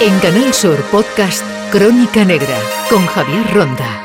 En 0.00 0.16
Canal 0.20 0.54
Sur 0.54 0.80
Podcast 0.92 1.44
Crónica 1.72 2.24
Negra 2.24 2.56
con 2.88 3.04
Javier 3.04 3.44
Ronda. 3.52 4.04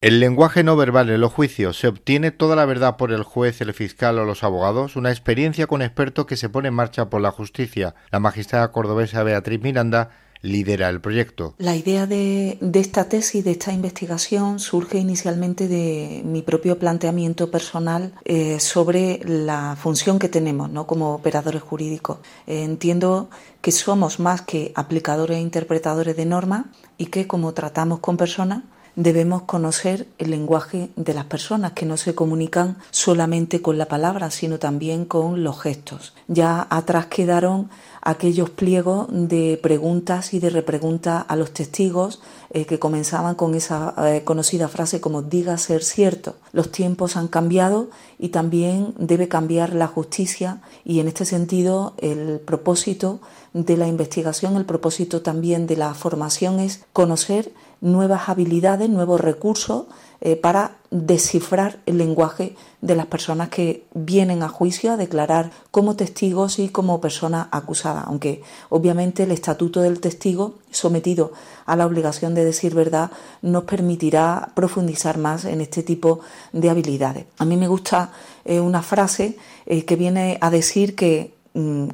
El 0.00 0.20
lenguaje 0.20 0.62
no 0.62 0.76
verbal 0.76 1.10
en 1.10 1.20
los 1.20 1.32
juicios 1.32 1.76
se 1.76 1.88
obtiene 1.88 2.30
toda 2.30 2.54
la 2.54 2.64
verdad 2.66 2.96
por 2.96 3.10
el 3.10 3.24
juez, 3.24 3.60
el 3.60 3.74
fiscal 3.74 4.20
o 4.20 4.24
los 4.24 4.44
abogados, 4.44 4.94
una 4.94 5.10
experiencia 5.10 5.66
con 5.66 5.82
expertos 5.82 6.26
que 6.26 6.36
se 6.36 6.48
pone 6.48 6.68
en 6.68 6.74
marcha 6.74 7.10
por 7.10 7.20
la 7.20 7.32
justicia. 7.32 7.96
La 8.12 8.20
magistrada 8.20 8.70
cordobesa 8.70 9.24
Beatriz 9.24 9.60
Miranda 9.60 10.10
lidera 10.42 10.88
el 10.88 11.00
proyecto. 11.00 11.54
La 11.58 11.76
idea 11.76 12.06
de, 12.06 12.58
esta 12.74 13.08
tesis, 13.08 13.44
de 13.44 13.52
esta 13.52 13.72
investigación, 13.72 14.58
surge 14.58 14.98
inicialmente 14.98 15.68
de 15.68 16.22
mi 16.24 16.42
propio 16.42 16.78
planteamiento 16.78 17.50
personal 17.50 18.12
eh, 18.24 18.60
sobre 18.60 19.20
la 19.24 19.76
función 19.80 20.18
que 20.18 20.28
tenemos 20.28 20.70
¿no? 20.70 20.86
como 20.86 21.14
operadores 21.14 21.62
jurídicos. 21.62 22.18
Eh, 22.46 22.62
entiendo 22.62 23.30
que 23.60 23.72
somos 23.72 24.20
más 24.20 24.42
que 24.42 24.72
aplicadores 24.74 25.38
e 25.38 25.40
interpretadores 25.40 26.16
de 26.16 26.26
normas 26.26 26.66
y 26.96 27.06
que 27.06 27.26
como 27.26 27.52
tratamos 27.54 28.00
con 28.00 28.16
personas, 28.16 28.62
debemos 28.98 29.42
conocer 29.42 30.08
el 30.18 30.32
lenguaje 30.32 30.90
de 30.96 31.14
las 31.14 31.24
personas 31.26 31.70
que 31.70 31.86
no 31.86 31.96
se 31.96 32.16
comunican 32.16 32.78
solamente 32.90 33.62
con 33.62 33.78
la 33.78 33.86
palabra, 33.86 34.32
sino 34.32 34.58
también 34.58 35.04
con 35.04 35.44
los 35.44 35.60
gestos. 35.60 36.14
Ya 36.26 36.66
atrás 36.68 37.06
quedaron 37.06 37.70
aquellos 38.02 38.50
pliegos 38.50 39.06
de 39.10 39.56
preguntas 39.62 40.34
y 40.34 40.40
de 40.40 40.50
repreguntas 40.50 41.24
a 41.28 41.36
los 41.36 41.52
testigos 41.52 42.20
eh, 42.50 42.64
que 42.64 42.80
comenzaban 42.80 43.36
con 43.36 43.54
esa 43.54 43.94
eh, 43.98 44.24
conocida 44.24 44.66
frase 44.66 45.00
como 45.00 45.22
diga 45.22 45.56
ser 45.58 45.84
cierto. 45.84 46.34
Los 46.52 46.72
tiempos 46.72 47.16
han 47.16 47.28
cambiado 47.28 47.90
y 48.18 48.30
también 48.30 48.94
debe 48.98 49.28
cambiar 49.28 49.74
la 49.74 49.86
justicia 49.86 50.60
y 50.84 50.98
en 50.98 51.06
este 51.06 51.24
sentido 51.24 51.94
el 51.98 52.40
propósito 52.40 53.20
de 53.52 53.76
la 53.76 53.86
investigación, 53.86 54.56
el 54.56 54.64
propósito 54.64 55.22
también 55.22 55.68
de 55.68 55.76
la 55.76 55.94
formación 55.94 56.58
es 56.58 56.84
conocer 56.92 57.52
nuevas 57.80 58.28
habilidades, 58.28 58.88
nuevos 58.88 59.20
recursos 59.20 59.86
eh, 60.20 60.34
para 60.34 60.72
descifrar 60.90 61.78
el 61.86 61.98
lenguaje 61.98 62.56
de 62.80 62.96
las 62.96 63.06
personas 63.06 63.50
que 63.50 63.84
vienen 63.94 64.42
a 64.42 64.48
juicio 64.48 64.90
a 64.90 64.96
declarar 64.96 65.52
como 65.70 65.94
testigos 65.94 66.58
y 66.58 66.70
como 66.70 67.00
persona 67.00 67.48
acusada, 67.52 68.00
aunque 68.00 68.42
obviamente 68.68 69.22
el 69.22 69.30
estatuto 69.30 69.80
del 69.80 70.00
testigo 70.00 70.54
sometido 70.72 71.32
a 71.66 71.76
la 71.76 71.86
obligación 71.86 72.34
de 72.34 72.44
decir 72.44 72.74
verdad 72.74 73.12
nos 73.42 73.62
permitirá 73.62 74.50
profundizar 74.54 75.18
más 75.18 75.44
en 75.44 75.60
este 75.60 75.84
tipo 75.84 76.18
de 76.52 76.70
habilidades. 76.70 77.26
A 77.38 77.44
mí 77.44 77.56
me 77.56 77.68
gusta 77.68 78.10
eh, 78.44 78.58
una 78.58 78.82
frase 78.82 79.36
eh, 79.66 79.84
que 79.84 79.94
viene 79.94 80.38
a 80.40 80.50
decir 80.50 80.96
que 80.96 81.37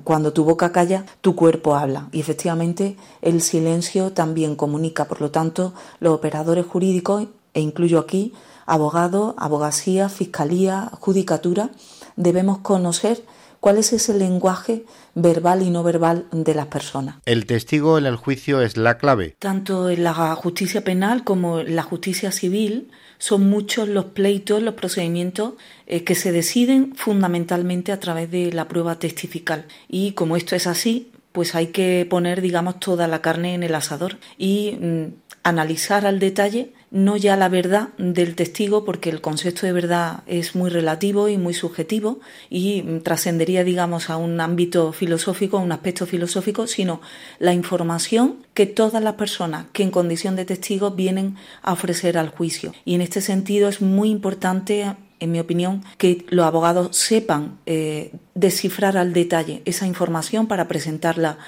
cuando 0.05 0.33
tu 0.33 0.45
boca 0.45 0.73
calla, 0.73 1.07
tu 1.21 1.35
cuerpo 1.35 1.77
habla. 1.77 2.09
Y 2.13 2.21
efectivamente 2.21 2.97
el 3.23 3.41
silencio 3.41 4.13
también 4.13 4.57
comunica. 4.57 5.07
Por 5.07 5.21
lo 5.21 5.31
tanto, 5.31 5.73
los 6.01 6.15
operadores 6.15 6.67
jurídicos, 6.67 7.29
e 7.55 7.61
incluyo 7.61 7.99
aquí 7.99 8.33
abogados, 8.67 9.35
abogacía, 9.39 10.09
fiscalía, 10.09 10.91
judicatura, 10.99 11.71
debemos 12.17 12.59
conocer 12.59 13.25
cuál 13.65 13.79
es 13.79 13.95
ese 13.95 14.13
lenguaje 14.13 14.85
verbal 15.15 15.63
y 15.63 15.71
no 15.71 15.83
verbal 15.83 16.27
de 16.33 16.55
las 16.55 16.67
personas. 16.67 17.17
El 17.25 17.47
testigo 17.47 17.97
en 17.97 18.05
el 18.05 18.17
juicio 18.17 18.61
es 18.61 18.77
la 18.77 18.99
clave. 18.99 19.37
Tanto 19.39 19.89
en 19.89 20.05
la 20.05 20.13
justicia 20.35 20.85
penal 20.85 21.25
como 21.25 21.61
en 21.61 21.75
la 21.75 21.83
justicia 21.83 22.31
civil 22.31 22.91
son 23.17 23.49
muchos 23.49 23.89
los 23.89 24.05
pleitos, 24.05 24.63
los 24.63 24.75
procedimientos 24.75 25.55
eh, 25.87 26.05
que 26.05 26.15
se 26.15 26.31
deciden 26.31 26.95
fundamentalmente 26.95 27.91
a 27.91 28.01
través 28.01 28.31
de 28.31 28.53
la 28.53 28.69
prueba 28.69 28.99
testifical. 28.99 29.65
Y 29.89 30.13
como 30.13 30.37
esto 30.37 30.55
es 30.55 30.67
así, 30.67 31.11
pues 31.33 31.55
hay 31.55 31.69
que 31.69 32.07
poner, 32.11 32.43
digamos, 32.43 32.79
toda 32.81 33.09
la 33.09 33.23
carne 33.23 33.55
en 33.55 33.63
el 33.63 33.75
asador 33.75 34.19
y 34.37 34.77
mm, 34.79 35.05
analizar 35.43 36.05
al 36.05 36.19
detalle 36.19 36.75
no 36.95 37.17
ya 37.17 37.37
la 37.37 37.49
verdad 37.49 37.89
del 37.99 38.37
testigo, 38.37 38.85
porque 38.85 39.11
el 39.11 39.21
concepto 39.21 39.67
de 39.67 39.73
verdad 39.73 40.23
es 40.27 40.55
muy 40.55 40.71
relativo 40.71 41.29
y 41.29 41.37
muy 41.37 41.53
subjetivo 41.53 42.21
y 42.49 42.83
trascendería, 43.01 43.65
digamos, 43.65 44.11
a 44.11 44.17
un 44.17 44.41
ámbito 44.41 44.93
filosófico, 44.93 45.59
a 45.59 45.61
un 45.61 45.73
aspecto 45.73 46.07
filosófico, 46.07 46.69
sino 46.69 47.01
la 47.41 47.53
información 47.53 48.37
que 48.55 48.67
todas 48.67 49.03
las 49.03 49.15
personas 49.15 49.67
que 49.73 49.83
en 49.83 49.91
condición 49.91 50.37
de 50.37 50.45
testigo 50.45 50.93
vienen 50.93 51.35
a 51.63 51.73
ofrecer 51.73 52.17
al 52.17 52.29
juicio. 52.29 52.73
Y 52.85 52.95
en 52.95 53.01
este 53.01 53.21
sentido 53.21 53.69
es 53.69 53.81
muy 53.83 54.09
importante 54.09 54.95
en 55.19 55.33
mi 55.33 55.41
opinión, 55.41 55.83
que 55.97 56.25
los 56.29 56.45
abogados 56.45 56.97
sepan 56.97 57.59
eh, 57.67 58.13
descifrar 58.35 58.97
al 58.99 59.13
detalle 59.13 59.63
esa 59.65 59.87
información 59.87 60.47
para 60.47 60.69
presentarla 60.69 61.39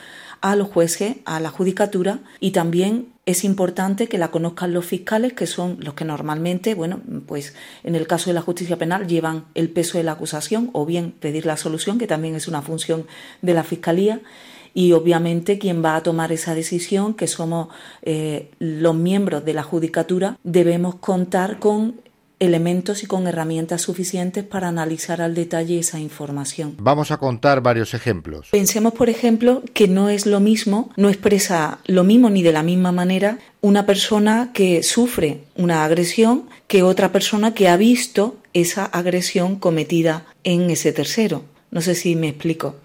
a 0.40 0.56
los 0.56 0.68
jueces, 0.68 1.16
a 1.24 1.40
la 1.40 1.50
judicatura 1.50 2.20
y 2.40 2.50
también 2.50 3.12
es 3.26 3.42
importante 3.42 4.06
que 4.08 4.18
la 4.18 4.30
conozcan 4.30 4.72
los 4.72 4.86
fiscales, 4.86 5.32
que 5.32 5.48
son 5.48 5.78
los 5.80 5.94
que 5.94 6.04
normalmente, 6.04 6.74
bueno, 6.74 7.00
pues 7.26 7.54
en 7.82 7.96
el 7.96 8.06
caso 8.06 8.30
de 8.30 8.34
la 8.34 8.40
justicia 8.40 8.78
penal 8.78 9.08
llevan 9.08 9.46
el 9.54 9.68
peso 9.68 9.98
de 9.98 10.04
la 10.04 10.12
acusación 10.12 10.70
o 10.72 10.86
bien 10.86 11.10
pedir 11.10 11.44
la 11.44 11.56
solución, 11.56 11.98
que 11.98 12.06
también 12.06 12.36
es 12.36 12.46
una 12.46 12.62
función 12.62 13.06
de 13.42 13.54
la 13.54 13.64
fiscalía. 13.64 14.20
Y 14.74 14.92
obviamente 14.92 15.58
quien 15.58 15.82
va 15.82 15.96
a 15.96 16.02
tomar 16.02 16.30
esa 16.30 16.54
decisión, 16.54 17.14
que 17.14 17.26
somos 17.26 17.68
eh, 18.02 18.50
los 18.58 18.94
miembros 18.94 19.44
de 19.44 19.54
la 19.54 19.62
judicatura, 19.62 20.38
debemos 20.44 20.96
contar 20.96 21.58
con 21.58 21.96
elementos 22.38 23.02
y 23.02 23.06
con 23.06 23.26
herramientas 23.26 23.82
suficientes 23.82 24.44
para 24.44 24.68
analizar 24.68 25.22
al 25.22 25.34
detalle 25.34 25.78
esa 25.78 25.98
información. 25.98 26.76
Vamos 26.78 27.10
a 27.10 27.16
contar 27.16 27.62
varios 27.62 27.94
ejemplos. 27.94 28.48
Pensemos, 28.50 28.92
por 28.92 29.08
ejemplo, 29.08 29.62
que 29.72 29.88
no 29.88 30.08
es 30.08 30.26
lo 30.26 30.40
mismo, 30.40 30.90
no 30.96 31.08
expresa 31.08 31.78
lo 31.86 32.04
mismo 32.04 32.28
ni 32.30 32.42
de 32.42 32.52
la 32.52 32.62
misma 32.62 32.92
manera 32.92 33.38
una 33.60 33.86
persona 33.86 34.50
que 34.52 34.82
sufre 34.82 35.44
una 35.56 35.84
agresión 35.84 36.48
que 36.68 36.82
otra 36.82 37.10
persona 37.10 37.54
que 37.54 37.68
ha 37.68 37.76
visto 37.76 38.36
esa 38.52 38.84
agresión 38.84 39.56
cometida 39.56 40.26
en 40.44 40.70
ese 40.70 40.92
tercero. 40.92 41.44
No 41.70 41.80
sé 41.80 41.94
si 41.94 42.16
me 42.16 42.28
explico. 42.28 42.76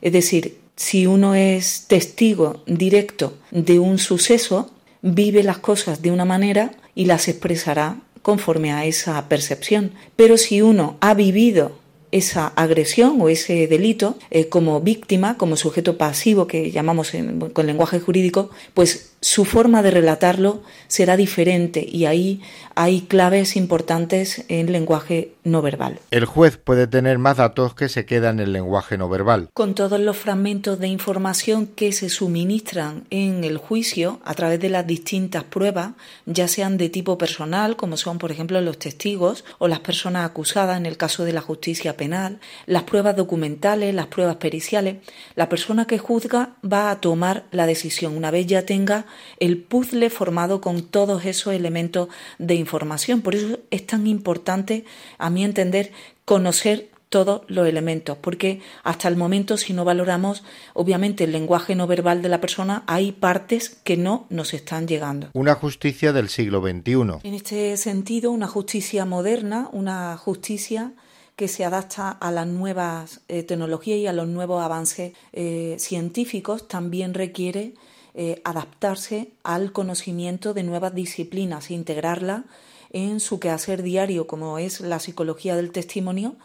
Es 0.00 0.12
decir, 0.12 0.58
si 0.76 1.06
uno 1.06 1.34
es 1.34 1.86
testigo 1.86 2.62
directo 2.66 3.38
de 3.50 3.78
un 3.78 3.98
suceso, 3.98 4.70
vive 5.02 5.42
las 5.42 5.58
cosas 5.58 6.02
de 6.02 6.10
una 6.10 6.24
manera 6.24 6.72
y 6.94 7.06
las 7.06 7.28
expresará 7.28 7.96
conforme 8.26 8.72
a 8.72 8.84
esa 8.86 9.28
percepción. 9.28 9.92
Pero 10.16 10.36
si 10.36 10.60
uno 10.60 10.96
ha 11.00 11.14
vivido 11.14 11.78
esa 12.10 12.48
agresión 12.48 13.20
o 13.20 13.28
ese 13.28 13.68
delito 13.68 14.18
eh, 14.30 14.48
como 14.48 14.80
víctima, 14.80 15.36
como 15.36 15.54
sujeto 15.54 15.96
pasivo 15.96 16.48
que 16.48 16.72
llamamos 16.72 17.12
con 17.52 17.66
lenguaje 17.66 18.00
jurídico, 18.00 18.50
pues 18.74 19.12
su 19.20 19.44
forma 19.44 19.82
de 19.82 19.90
relatarlo 19.90 20.62
será 20.88 21.16
diferente 21.16 21.86
y 21.86 22.04
ahí 22.06 22.42
hay 22.74 23.02
claves 23.02 23.56
importantes 23.56 24.44
en 24.48 24.70
lenguaje 24.70 25.32
no 25.44 25.62
verbal. 25.62 25.98
El 26.10 26.26
juez 26.26 26.58
puede 26.58 26.86
tener 26.86 27.18
más 27.18 27.38
datos 27.38 27.74
que 27.74 27.88
se 27.88 28.04
quedan 28.04 28.38
en 28.38 28.46
el 28.46 28.52
lenguaje 28.52 28.98
no 28.98 29.08
verbal. 29.08 29.48
Con 29.54 29.74
todos 29.74 29.98
los 29.98 30.16
fragmentos 30.16 30.78
de 30.78 30.88
información 30.88 31.66
que 31.66 31.92
se 31.92 32.08
suministran 32.08 33.04
en 33.10 33.44
el 33.44 33.56
juicio 33.56 34.20
a 34.24 34.34
través 34.34 34.60
de 34.60 34.68
las 34.68 34.86
distintas 34.86 35.44
pruebas, 35.44 35.92
ya 36.26 36.48
sean 36.48 36.76
de 36.76 36.90
tipo 36.90 37.16
personal, 37.16 37.76
como 37.76 37.96
son 37.96 38.18
por 38.18 38.30
ejemplo 38.30 38.60
los 38.60 38.78
testigos 38.78 39.44
o 39.58 39.68
las 39.68 39.80
personas 39.80 40.26
acusadas 40.26 40.76
en 40.76 40.86
el 40.86 40.96
caso 40.96 41.24
de 41.24 41.32
la 41.32 41.40
justicia 41.40 41.96
penal, 41.96 42.40
las 42.66 42.82
pruebas 42.82 43.16
documentales, 43.16 43.94
las 43.94 44.08
pruebas 44.08 44.36
periciales, 44.36 44.96
la 45.34 45.48
persona 45.48 45.86
que 45.86 45.98
juzga 45.98 46.50
va 46.62 46.90
a 46.90 47.00
tomar 47.00 47.44
la 47.52 47.66
decisión 47.66 48.16
una 48.16 48.30
vez 48.30 48.46
ya 48.46 48.66
tenga 48.66 49.05
el 49.38 49.58
puzzle 49.58 50.10
formado 50.10 50.60
con 50.60 50.82
todos 50.82 51.24
esos 51.24 51.52
elementos 51.52 52.08
de 52.38 52.54
información. 52.54 53.22
Por 53.22 53.34
eso 53.34 53.58
es 53.70 53.86
tan 53.86 54.06
importante, 54.06 54.84
a 55.18 55.30
mi 55.30 55.44
entender, 55.44 55.92
conocer 56.24 56.90
todos 57.08 57.42
los 57.46 57.68
elementos, 57.68 58.18
porque 58.18 58.60
hasta 58.82 59.08
el 59.08 59.16
momento 59.16 59.56
si 59.56 59.72
no 59.72 59.84
valoramos 59.84 60.42
obviamente 60.74 61.24
el 61.24 61.32
lenguaje 61.32 61.74
no 61.74 61.86
verbal 61.86 62.20
de 62.20 62.28
la 62.28 62.40
persona, 62.40 62.82
hay 62.86 63.12
partes 63.12 63.70
que 63.84 63.96
no 63.96 64.26
nos 64.28 64.54
están 64.54 64.88
llegando. 64.88 65.28
Una 65.32 65.54
justicia 65.54 66.12
del 66.12 66.28
siglo 66.28 66.60
XXI. 66.60 66.92
En 67.22 67.34
este 67.34 67.76
sentido, 67.76 68.30
una 68.32 68.48
justicia 68.48 69.04
moderna, 69.04 69.68
una 69.72 70.16
justicia 70.16 70.92
que 71.36 71.48
se 71.48 71.64
adapta 71.64 72.10
a 72.10 72.30
las 72.30 72.46
nuevas 72.46 73.20
eh, 73.28 73.42
tecnologías 73.42 73.98
y 73.98 74.06
a 74.06 74.12
los 74.12 74.26
nuevos 74.26 74.62
avances 74.62 75.12
eh, 75.32 75.76
científicos, 75.78 76.66
también 76.66 77.14
requiere 77.14 77.74
eh, 78.18 78.40
adaptarse 78.44 79.28
al 79.44 79.72
conocimiento 79.72 80.54
de 80.54 80.62
nuevas 80.62 80.94
disciplinas 80.94 81.70
e 81.70 81.74
integrarla 81.74 82.44
en 82.90 83.20
su 83.20 83.38
quehacer 83.40 83.82
diario, 83.82 84.26
como 84.26 84.58
es 84.58 84.80
la 84.80 85.00
psicología 85.00 85.54
del 85.54 85.70
testimonio 85.70 86.36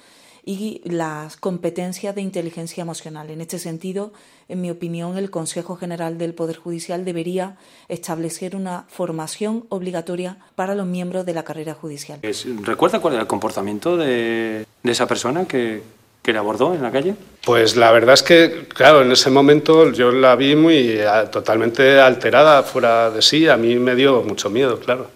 y 0.43 0.81
las 0.83 1.37
competencias 1.37 2.13
de 2.13 2.21
inteligencia 2.21 2.81
emocional. 2.81 3.29
En 3.29 3.41
este 3.41 3.57
sentido, 3.57 4.11
en 4.49 4.59
mi 4.59 4.69
opinión, 4.69 5.17
el 5.17 5.29
Consejo 5.29 5.75
General 5.75 6.17
del 6.17 6.33
Poder 6.33 6.57
Judicial 6.57 7.05
debería 7.05 7.57
establecer 7.87 8.55
una 8.55 8.85
formación 8.89 9.65
obligatoria 9.69 10.39
para 10.55 10.75
los 10.75 10.87
miembros 10.87 11.25
de 11.25 11.33
la 11.33 11.43
carrera 11.43 11.73
judicial. 11.73 12.19
¿Recuerda 12.63 12.99
cuál 12.99 13.13
era 13.13 13.21
el 13.21 13.27
comportamiento 13.27 13.95
de, 13.95 14.65
esa 14.83 15.07
persona 15.07 15.45
que, 15.45 15.83
que 16.21 16.33
le 16.33 16.39
abordó 16.39 16.73
en 16.73 16.81
la 16.81 16.91
calle? 16.91 17.15
Pues 17.43 17.75
la 17.75 17.91
verdad 17.91 18.13
es 18.13 18.23
que, 18.23 18.67
claro, 18.67 19.01
en 19.01 19.11
ese 19.11 19.29
momento 19.29 19.91
yo 19.91 20.11
la 20.11 20.35
vi 20.35 20.55
muy 20.55 20.99
totalmente 21.31 21.99
alterada, 21.99 22.61
fuera 22.63 23.09
de 23.09 23.21
sí. 23.21 23.47
A 23.47 23.57
mí 23.57 23.75
me 23.75 23.95
dio 23.95 24.21
mucho 24.21 24.49
miedo, 24.49 24.79
claro. 24.79 25.07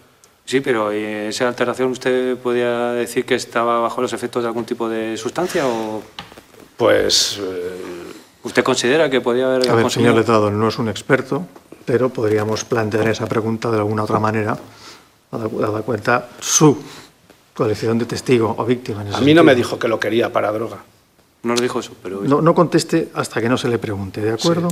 Sí, 0.45 0.61
pero 0.61 0.91
esa 0.91 1.47
alteración 1.47 1.89
usted 1.91 2.37
podía 2.37 2.91
decir 2.91 3.25
que 3.25 3.35
estaba 3.35 3.79
bajo 3.79 4.01
los 4.01 4.13
efectos 4.13 4.43
de 4.43 4.47
algún 4.47 4.65
tipo 4.65 4.87
de 4.87 5.17
sustancia 5.17 5.67
o...? 5.67 6.03
Pues... 6.77 7.39
Eh, 7.41 8.13
¿Usted 8.43 8.63
considera 8.63 9.09
que 9.09 9.21
podía 9.21 9.47
haber... 9.47 9.69
A 9.69 9.73
ver, 9.73 9.89
señor 9.89 10.13
Letrado, 10.13 10.51
no 10.51 10.67
es 10.67 10.77
un 10.77 10.87
experto, 10.87 11.47
pero 11.83 12.09
podríamos 12.09 12.63
plantear 12.63 13.07
esa 13.07 13.25
pregunta 13.25 13.71
de 13.71 13.77
alguna 13.77 14.03
otra 14.03 14.19
manera, 14.19 14.55
dada 15.31 15.81
cuenta 15.81 16.29
su 16.39 16.77
colección 17.55 17.97
de 17.97 18.05
testigo 18.05 18.53
o 18.55 18.65
víctima. 18.65 19.03
a 19.13 19.21
mí 19.21 19.33
no 19.33 19.43
me 19.43 19.55
dijo 19.55 19.79
que 19.79 19.87
lo 19.87 19.99
quería 19.99 20.31
para 20.31 20.51
droga. 20.51 20.77
No 21.45 21.53
lo 21.53 21.61
dijo 21.61 21.79
eso, 21.79 21.91
pero... 22.01 22.21
No, 22.23 22.55
conteste 22.55 23.09
hasta 23.13 23.39
que 23.39 23.47
no 23.47 23.55
se 23.55 23.67
le 23.67 23.77
pregunte, 23.77 24.19
¿de 24.19 24.31
acuerdo? 24.31 24.67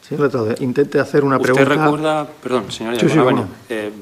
Señor 0.00 0.24
Letrado, 0.24 0.54
intente 0.60 0.98
hacer 0.98 1.22
una 1.22 1.38
pregunta... 1.38 1.70
¿Usted 1.70 1.82
recuerda... 1.82 2.26
Perdón, 2.42 2.72
señora 2.72 2.98
sí, 2.98 3.06
eh, 3.68 3.92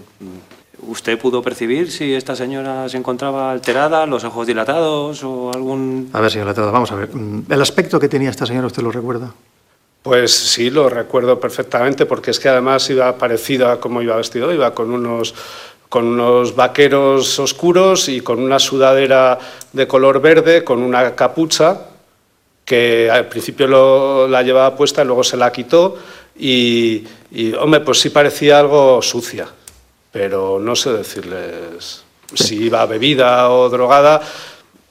¿Usted 0.87 1.19
pudo 1.19 1.43
percibir 1.43 1.91
si 1.91 2.15
esta 2.15 2.37
señora 2.37 2.89
se 2.89 2.97
encontraba 2.97 3.51
alterada, 3.51 4.07
los 4.07 4.23
ojos 4.23 4.47
dilatados 4.47 5.25
o 5.25 5.51
algún...? 5.53 6.11
A 6.13 6.21
ver, 6.21 6.31
señor 6.31 6.47
Letrado, 6.47 6.71
vamos 6.71 6.93
a 6.93 6.95
ver. 6.95 7.09
¿El 7.49 7.61
aspecto 7.61 7.99
que 7.99 8.09
tenía 8.09 8.31
esta 8.31 8.47
señora 8.47 8.69
usted 8.69 8.85
lo 8.85 8.93
recuerda? 8.93 9.35
Pues 10.05 10.33
sí, 10.33 10.71
lo 10.71 10.89
recuerdo 10.89 11.41
perfectamente, 11.41 12.07
porque 12.07 12.31
es 12.31 12.39
que 12.39 12.51
además 12.51 12.89
iba 12.89 13.19
parecida 13.19 13.73
a 13.73 13.81
cómo 13.81 14.01
iba 14.01 14.15
vestido, 14.15 14.53
iba 14.53 14.73
con 14.75 14.93
unos, 14.93 15.35
con 15.95 16.07
unos 16.07 16.57
vaqueros 16.57 17.39
oscuros 17.39 18.09
y 18.09 18.21
con 18.21 18.41
una 18.41 18.59
sudadera 18.59 19.39
de 19.73 19.87
color 19.87 20.21
verde, 20.21 20.65
con 20.65 20.83
una 20.83 21.15
capucha, 21.15 21.87
que 22.65 23.09
al 23.09 23.29
principio 23.29 24.27
la 24.27 24.43
llevaba 24.43 24.77
puesta 24.77 25.03
y 25.03 25.07
luego 25.07 25.23
se 25.23 25.37
la 25.37 25.53
quitó, 25.53 25.97
y, 26.37 27.05
y 27.31 27.53
hombre, 27.55 27.79
pues 27.79 28.01
sí 28.01 28.11
parecía 28.11 28.59
algo 28.59 29.01
sucia 29.01 29.47
pero 30.15 30.61
no 30.61 30.77
sé 30.77 30.93
decirles 30.93 32.05
si 32.35 32.67
iba 32.67 32.87
bebida 32.87 33.51
o 33.51 33.69
drogada, 33.69 34.23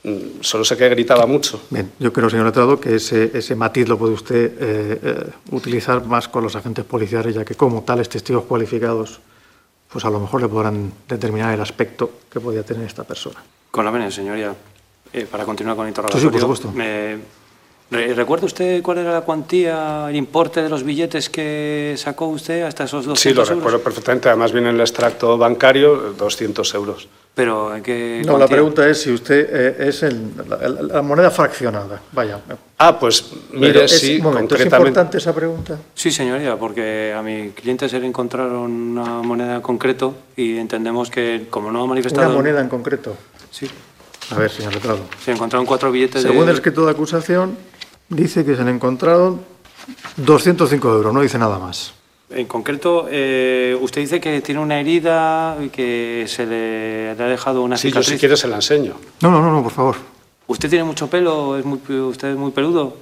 mm, 0.03 0.41
solo 0.41 0.65
sé 0.65 0.75
que 0.75 0.89
gritaba 0.89 1.25
mucho. 1.25 1.61
Bien, 1.69 1.93
yo 1.97 2.11
creo, 2.11 2.29
señor 2.29 2.47
Letrado, 2.47 2.77
que 2.77 2.95
ese, 2.95 3.31
ese 3.33 3.55
matiz 3.55 3.87
lo 3.87 3.97
puede 3.97 4.15
usted 4.15 4.51
eh, 4.59 4.99
eh, 5.01 5.25
utilizar 5.51 6.05
más 6.05 6.27
con 6.27 6.43
los 6.43 6.57
agentes 6.57 6.83
policiales, 6.83 7.35
ya 7.35 7.45
que 7.45 7.55
como 7.55 7.83
tales 7.83 8.09
testigos 8.09 8.43
cualificados, 8.43 9.21
pues 9.93 10.03
a 10.05 10.09
lo 10.09 10.19
mejor 10.19 10.41
le 10.41 10.47
podrán 10.47 10.91
determinar 11.07 11.53
el 11.53 11.61
aspecto 11.61 12.09
que 12.29 12.39
podía 12.39 12.63
tener 12.63 12.87
esta 12.87 13.03
persona. 13.03 13.41
Con 13.69 13.85
la 13.85 13.91
venia, 13.91 14.09
señoría. 14.09 14.53
Eh, 15.13 15.27
para 15.29 15.45
continuar 15.45 15.75
con 15.75 15.85
el 15.85 15.91
interrogatorio. 15.91 16.19
Sí, 16.19 16.25
sí, 16.25 16.31
por 16.31 16.57
supuesto. 16.57 16.73
¿Recuerda 17.93 18.45
usted 18.45 18.81
cuál 18.81 18.99
era 18.99 19.13
la 19.13 19.21
cuantía, 19.21 20.07
el 20.09 20.15
importe 20.15 20.61
de 20.61 20.69
los 20.69 20.83
billetes 20.83 21.29
que 21.29 21.93
sacó 21.97 22.27
usted 22.27 22.63
hasta 22.63 22.85
esos 22.85 23.05
200 23.05 23.19
Sí, 23.19 23.33
lo 23.33 23.57
recuerdo 23.57 23.81
perfectamente. 23.81 24.29
Además 24.29 24.51
viene 24.51 24.69
en 24.69 24.75
el 24.75 24.81
extracto 24.81 25.37
bancario 25.37 26.13
200 26.17 26.73
euros. 26.73 27.07
Pero 27.35 27.75
¿en 27.75 27.81
qué 27.81 28.21
No, 28.25 28.37
la 28.37 28.47
pregunta 28.47 28.87
es 28.87 29.01
si 29.01 29.11
usted 29.11 29.47
eh, 29.51 29.87
es 29.87 30.03
la, 30.03 31.01
moneda 31.01 31.31
fraccionada. 31.31 31.99
Vaya. 32.11 32.39
Ah, 32.77 32.99
pues 32.99 33.25
mire, 33.53 33.87
sí, 33.87 34.21
momento, 34.21 34.55
¿Es 34.55 34.65
importante 34.65 35.17
esa 35.17 35.33
pregunta? 35.33 35.79
Sí, 35.95 36.11
señoría, 36.11 36.57
porque 36.57 37.13
a 37.15 37.23
mi 37.23 37.49
cliente 37.49 37.89
se 37.89 37.99
le 37.99 38.05
encontraron 38.05 38.71
una 38.71 39.21
moneda 39.23 39.55
en 39.55 39.61
concreto 39.61 40.13
y 40.35 40.57
entendemos 40.57 41.09
que, 41.09 41.47
como 41.49 41.71
no 41.71 41.83
ha 41.83 41.87
manifestado... 41.87 42.27
¿Una 42.27 42.37
moneda 42.37 42.61
en 42.61 42.69
concreto? 42.69 43.15
Sí. 43.49 43.67
A 44.29 44.35
ver, 44.35 44.51
señor 44.51 44.73
letrado. 44.73 44.99
Se 45.23 45.31
encontraron 45.31 45.65
cuatro 45.65 45.91
billetes 45.91 46.21
Según 46.21 46.47
el 46.49 46.55
escrito 46.55 46.85
de 46.85 46.91
acusación, 46.91 47.57
dice 48.13 48.45
que 48.45 48.55
se 48.55 48.63
le 48.63 48.71
encontraron 48.71 49.41
205 50.17 50.89
euros, 50.89 51.13
no 51.13 51.21
dice 51.21 51.37
nada 51.37 51.59
más. 51.59 51.93
En 52.29 52.47
concreto, 52.47 53.07
eh, 53.11 53.77
usted 53.79 54.01
dice 54.01 54.19
que 54.19 54.41
tiene 54.41 54.59
una 54.59 54.79
herida 54.79 55.57
y 55.63 55.69
que 55.69 56.25
se 56.27 56.45
le, 56.45 57.11
ha 57.11 57.27
dejado 57.27 57.61
una 57.61 57.77
sí, 57.77 57.89
cicatriz. 57.89 58.05
Sí, 58.07 58.11
yo 58.11 58.15
si 58.15 58.19
quiere 58.19 58.37
se 58.37 58.47
la 58.47 58.55
enseño. 58.55 58.95
No, 59.21 59.29
no, 59.29 59.51
no, 59.51 59.61
por 59.61 59.71
favor. 59.71 59.95
¿Usted 60.47 60.69
tiene 60.69 60.83
mucho 60.83 61.07
pelo? 61.07 61.57
¿Es 61.57 61.65
muy, 61.65 61.79
¿Usted 61.87 62.29
es 62.29 62.37
muy 62.37 62.51
peludo? 62.51 62.97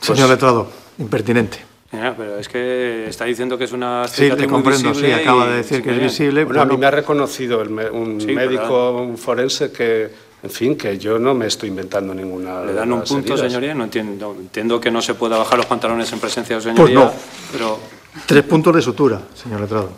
Señor 0.00 0.26
pues- 0.26 0.30
letrado, 0.30 0.68
impertinente. 0.98 1.58
pero 1.90 2.38
es 2.38 2.48
que 2.48 3.06
está 3.08 3.24
diciendo 3.24 3.56
que 3.56 3.64
es 3.64 3.72
una 3.72 4.06
Sí, 4.06 4.28
te 4.36 4.46
comprendo, 4.46 4.92
sí, 4.92 5.10
acaba 5.10 5.46
de 5.48 5.56
decir 5.56 5.82
que 5.82 5.90
es 5.90 6.00
visible. 6.00 6.44
Bueno, 6.44 6.60
a 6.60 6.66
mí 6.66 6.76
me 6.76 6.86
ha 6.86 6.90
reconocido 6.90 7.62
un 7.62 8.16
médico, 8.26 9.00
un 9.00 9.16
forense 9.16 9.72
que 9.72 10.10
en 10.44 10.50
fin, 10.50 10.76
que 10.76 10.98
yo 10.98 11.18
no 11.18 11.32
me 11.32 11.46
estoy 11.46 11.70
inventando 11.70 12.14
ninguna. 12.14 12.62
¿Le 12.62 12.74
dan 12.74 12.92
un 12.92 13.02
punto, 13.02 13.34
señoría? 13.34 13.74
No 13.74 13.84
entiendo. 13.84 14.36
Entiendo 14.38 14.78
que 14.78 14.90
no 14.90 15.00
se 15.00 15.14
pueda 15.14 15.38
bajar 15.38 15.56
los 15.56 15.64
pantalones 15.64 16.12
en 16.12 16.20
presencia 16.20 16.56
de 16.56 16.62
señoría. 16.62 16.84
Pues 16.84 16.94
no. 16.94 17.12
Pero... 17.50 17.78
Tres 18.26 18.42
puntos 18.44 18.76
de 18.76 18.82
sutura, 18.82 19.22
señor 19.34 19.62
letrado. 19.62 19.88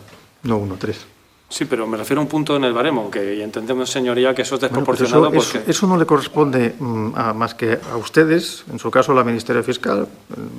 No 0.43 0.57
uno, 0.57 0.75
tres. 0.79 1.05
Sí, 1.49 1.65
pero 1.65 1.85
me 1.85 1.97
refiero 1.97 2.21
a 2.21 2.23
un 2.23 2.29
punto 2.29 2.55
en 2.55 2.63
el 2.63 2.71
baremo, 2.71 3.11
que 3.11 3.43
entendemos, 3.43 3.89
señoría, 3.89 4.33
que 4.33 4.43
eso 4.43 4.55
es 4.55 4.61
desproporcionado. 4.61 5.33
eso, 5.33 5.59
eso, 5.67 5.85
no 5.85 5.97
le 5.97 6.05
corresponde 6.05 6.75
mm, 6.79 7.09
a, 7.15 7.33
más 7.33 7.53
que 7.53 7.77
a 7.91 7.97
ustedes, 7.97 8.63
en 8.71 8.79
su 8.79 8.89
caso 8.89 9.13
la 9.13 9.25
Ministerio 9.25 9.61
Fiscal, 9.63 10.07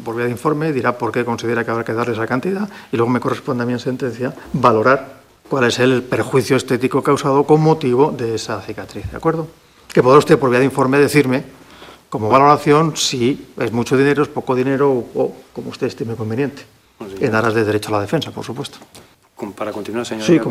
por 0.05 0.17
vía 0.17 0.26
de 0.26 0.31
informe, 0.31 0.70
dirá 0.70 0.99
por 0.99 1.12
qué 1.12 1.25
considera 1.25 1.64
que 1.64 1.70
habrá 1.70 1.85
que 1.85 1.94
darle 1.94 2.12
esa 2.12 2.26
cantidad, 2.26 2.69
y 2.93 2.96
luego 2.99 3.11
me 3.11 3.20
corresponde 3.20 3.62
a 3.62 3.67
mí 3.67 3.73
en 3.73 3.81
sentencia 3.81 4.35
valorar 4.52 5.20
cuál 5.49 5.64
es 5.64 5.79
el 5.79 6.02
perjuicio 6.02 6.56
estético 6.56 7.02
causado 7.02 7.44
con 7.44 7.62
motivo 7.62 8.11
de 8.11 8.35
esa 8.35 8.61
cicatriz, 8.61 9.11
¿de 9.11 9.17
acuerdo? 9.17 9.49
Que 9.93 10.02
podrá 10.02 10.19
usted, 10.19 10.38
por 10.38 10.50
vía 10.50 10.58
de 10.58 10.67
informe, 10.67 10.99
decirme, 10.99 11.44
como 12.08 12.29
valoración, 12.29 12.96
si 12.96 13.49
es 13.58 13.73
mucho 13.73 13.96
dinero, 13.96 14.23
es 14.23 14.29
poco 14.29 14.55
dinero 14.55 14.90
o, 14.90 15.35
como 15.52 15.70
usted 15.70 15.87
estime 15.87 16.14
conveniente, 16.14 16.62
en 17.20 17.35
aras 17.35 17.55
de 17.55 17.64
derecho 17.64 17.90
a 17.90 17.99
la 17.99 18.00
defensa, 18.00 18.31
por 18.31 18.44
supuesto 18.44 18.79
para 19.56 19.73
continuar, 19.73 20.05
señor 20.05 20.43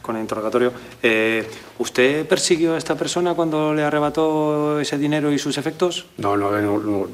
con 0.00 0.16
el 0.16 0.22
interrogatorio, 0.22 0.72
eh, 1.02 1.46
¿usted 1.78 2.26
persiguió 2.26 2.74
a 2.74 2.78
esta 2.78 2.94
persona 2.94 3.34
cuando 3.34 3.74
le 3.74 3.82
arrebató 3.82 4.80
ese 4.80 4.96
dinero 4.96 5.30
y 5.30 5.38
sus 5.38 5.58
efectos? 5.58 6.06
No, 6.16 6.36
no, 6.36 6.50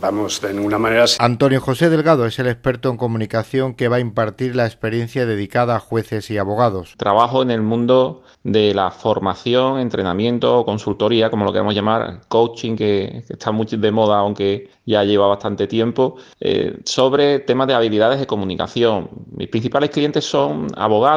vamos, 0.01 0.41
de 0.41 0.55
ninguna 0.55 0.79
manera. 0.79 1.07
Antonio 1.19 1.61
José 1.61 1.91
Delgado 1.91 2.27
es 2.27 2.39
el 2.39 2.47
experto 2.47 2.89
en 2.91 2.97
comunicación 2.97 3.75
que 3.75 3.89
va 3.89 3.97
a 3.97 4.01
impartir 4.01 4.55
la 4.55 4.67
experiencia 4.67 5.27
dedicada 5.27 5.77
a 5.77 5.81
jueces 5.81 6.31
y 6.31 6.39
abogados. 6.39 6.95
Trabajo 6.97 7.43
en 7.43 7.51
el 7.51 7.63
mundo 7.63 8.23
de 8.45 8.73
la 8.73 8.91
formación, 8.91 9.81
entrenamiento, 9.81 10.65
consultoría, 10.65 11.31
como 11.31 11.45
lo 11.45 11.53
queremos 11.53 11.75
llamar, 11.75 12.21
coaching, 12.29 12.77
que, 12.77 13.25
está 13.29 13.51
muy 13.51 13.67
de 13.67 13.91
moda, 13.91 14.19
aunque 14.19 14.71
ya 14.87 15.05
lleva 15.05 15.27
bastante 15.27 15.67
tiempo, 15.67 16.17
eh, 16.41 16.79
sobre 16.85 17.41
temas 17.41 17.67
de 17.67 17.75
habilidades 17.75 18.21
de 18.21 18.27
comunicación. 18.27 19.11
Mis 19.37 19.49
principales 19.49 19.91
clientes 19.91 20.25
son 20.25 20.69
abogados 20.77 21.08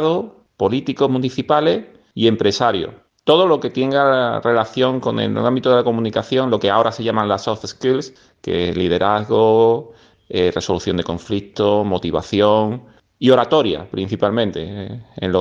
políticos 0.57 1.09
municipales 1.09 1.85
y 2.13 2.27
empresarios. 2.27 2.93
Todo 3.23 3.47
lo 3.47 3.59
que 3.59 3.69
tenga 3.69 4.39
relación 4.41 4.99
con 4.99 5.19
el 5.19 5.37
ámbito 5.37 5.69
de 5.69 5.77
la 5.77 5.83
comunicación, 5.83 6.49
lo 6.49 6.59
que 6.59 6.69
ahora 6.69 6.91
se 6.91 7.03
llaman 7.03 7.27
las 7.27 7.43
soft 7.43 7.65
skills, 7.65 8.13
que 8.41 8.69
es 8.69 8.77
liderazgo, 8.77 9.93
eh, 10.29 10.51
resolución 10.53 10.97
de 10.97 11.03
conflictos, 11.03 11.85
motivación 11.85 12.83
y 13.19 13.29
oratoria 13.29 13.87
principalmente. 13.89 14.63
Eh, 14.63 15.03
en, 15.17 15.35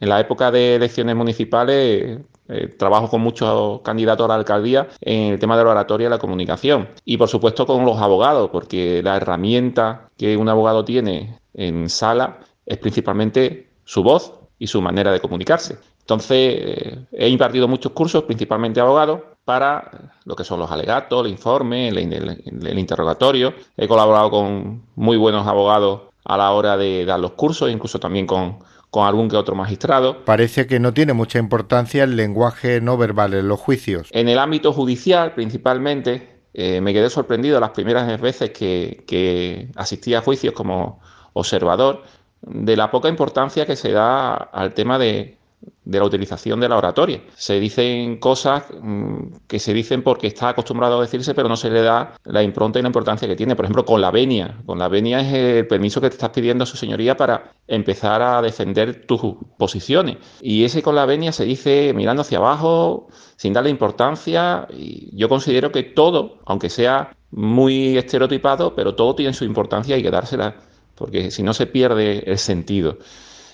en, 0.00 0.08
la 0.08 0.20
época 0.20 0.50
de 0.50 0.74
elecciones 0.74 1.16
municipales 1.16 2.18
eh, 2.48 2.68
trabajo 2.78 3.08
con 3.08 3.22
muchos 3.22 3.80
candidatos 3.80 4.26
a 4.26 4.28
la 4.28 4.34
alcaldía 4.34 4.88
en 5.00 5.32
el 5.32 5.38
tema 5.38 5.56
de 5.56 5.64
la 5.64 5.70
oratoria 5.70 6.08
y 6.08 6.10
la 6.10 6.18
comunicación. 6.18 6.88
Y 7.04 7.16
por 7.16 7.28
supuesto 7.28 7.66
con 7.66 7.86
los 7.86 7.98
abogados, 7.98 8.50
porque 8.50 9.02
la 9.02 9.16
herramienta 9.16 10.10
que 10.18 10.36
un 10.36 10.48
abogado 10.48 10.84
tiene 10.84 11.38
en 11.54 11.88
sala 11.88 12.40
es 12.66 12.78
principalmente 12.78 13.71
su 13.92 14.02
voz 14.02 14.32
y 14.58 14.68
su 14.68 14.80
manera 14.80 15.12
de 15.12 15.20
comunicarse. 15.20 15.76
Entonces, 16.00 16.38
eh, 16.38 16.98
he 17.12 17.28
impartido 17.28 17.68
muchos 17.68 17.92
cursos, 17.92 18.22
principalmente 18.24 18.80
abogados, 18.80 19.20
para 19.44 20.14
lo 20.24 20.34
que 20.34 20.44
son 20.44 20.60
los 20.60 20.70
alegatos, 20.70 21.26
el 21.26 21.30
informe, 21.30 21.88
el, 21.88 22.78
interrogatorio. 22.78 23.52
He 23.76 23.86
colaborado 23.86 24.30
con 24.30 24.82
muy 24.94 25.18
buenos 25.18 25.46
abogados 25.46 26.02
a 26.24 26.38
la 26.38 26.52
hora 26.52 26.78
de 26.78 27.04
dar 27.04 27.20
los 27.20 27.32
cursos, 27.32 27.70
incluso 27.70 28.00
también 28.00 28.26
con, 28.26 28.60
algún 28.94 29.28
que 29.28 29.36
otro 29.36 29.54
magistrado. 29.54 30.24
Parece 30.24 30.66
que 30.66 30.80
no 30.80 30.94
tiene 30.94 31.12
mucha 31.12 31.38
importancia 31.38 32.04
el 32.04 32.16
lenguaje 32.16 32.80
no 32.80 32.96
verbal 32.96 33.34
en 33.34 33.46
los 33.46 33.60
juicios. 33.60 34.08
En 34.12 34.30
el 34.30 34.38
ámbito 34.38 34.72
judicial, 34.72 35.34
principalmente, 35.34 36.40
eh, 36.54 36.80
me 36.80 36.94
quedé 36.94 37.10
sorprendido 37.10 37.60
las 37.60 37.70
primeras 37.70 38.18
veces 38.22 38.52
que, 38.52 39.04
que 39.06 39.68
asistí 39.76 40.14
a 40.14 40.22
juicios 40.22 40.54
como 40.54 41.00
observador 41.34 42.02
de 42.42 42.76
la 42.76 42.90
poca 42.90 43.08
importancia 43.08 43.66
que 43.66 43.76
se 43.76 43.92
da 43.92 44.34
al 44.34 44.74
tema 44.74 44.98
de, 44.98 45.38
de 45.84 45.98
la 45.98 46.04
utilización 46.04 46.60
de 46.60 46.68
la 46.68 46.76
oratoria. 46.76 47.22
Se 47.34 47.58
dicen 47.58 48.18
cosas 48.18 48.64
mm, 48.80 49.46
que 49.48 49.58
se 49.58 49.74
dicen 49.74 50.02
porque 50.02 50.28
está 50.28 50.50
acostumbrado 50.50 50.98
a 50.98 51.00
decirse, 51.00 51.34
pero 51.34 51.48
no 51.48 51.56
se 51.56 51.70
le 51.70 51.82
da 51.82 52.14
la 52.24 52.42
impronta 52.42 52.78
y 52.78 52.82
la 52.82 52.88
importancia 52.88 53.26
que 53.26 53.36
tiene. 53.36 53.56
Por 53.56 53.64
ejemplo, 53.64 53.84
con 53.84 54.00
la 54.00 54.10
venia. 54.10 54.58
Con 54.64 54.78
la 54.78 54.88
venia 54.88 55.20
es 55.20 55.32
el 55.32 55.66
permiso 55.66 56.00
que 56.00 56.08
te 56.08 56.14
estás 56.14 56.30
pidiendo 56.30 56.64
a 56.64 56.66
su 56.66 56.76
señoría 56.76 57.16
para 57.16 57.52
empezar 57.66 58.22
a 58.22 58.40
defender 58.42 59.06
tus 59.06 59.20
posiciones. 59.58 60.18
Y 60.40 60.64
ese 60.64 60.82
con 60.82 60.94
la 60.94 61.06
venia 61.06 61.32
se 61.32 61.44
dice 61.44 61.92
mirando 61.94 62.22
hacia 62.22 62.38
abajo, 62.38 63.08
sin 63.36 63.52
darle 63.52 63.70
importancia. 63.70 64.68
Y 64.70 65.16
yo 65.16 65.28
considero 65.28 65.72
que 65.72 65.82
todo, 65.82 66.38
aunque 66.46 66.70
sea 66.70 67.16
muy 67.32 67.96
estereotipado, 67.96 68.74
pero 68.74 68.94
todo 68.94 69.14
tiene 69.14 69.32
su 69.32 69.44
importancia 69.44 69.94
y 69.94 69.96
hay 69.96 70.02
que 70.02 70.10
dársela, 70.10 70.56
porque 70.94 71.30
si 71.30 71.42
no 71.42 71.54
se 71.54 71.66
pierde 71.66 72.30
el 72.30 72.38
sentido. 72.38 72.98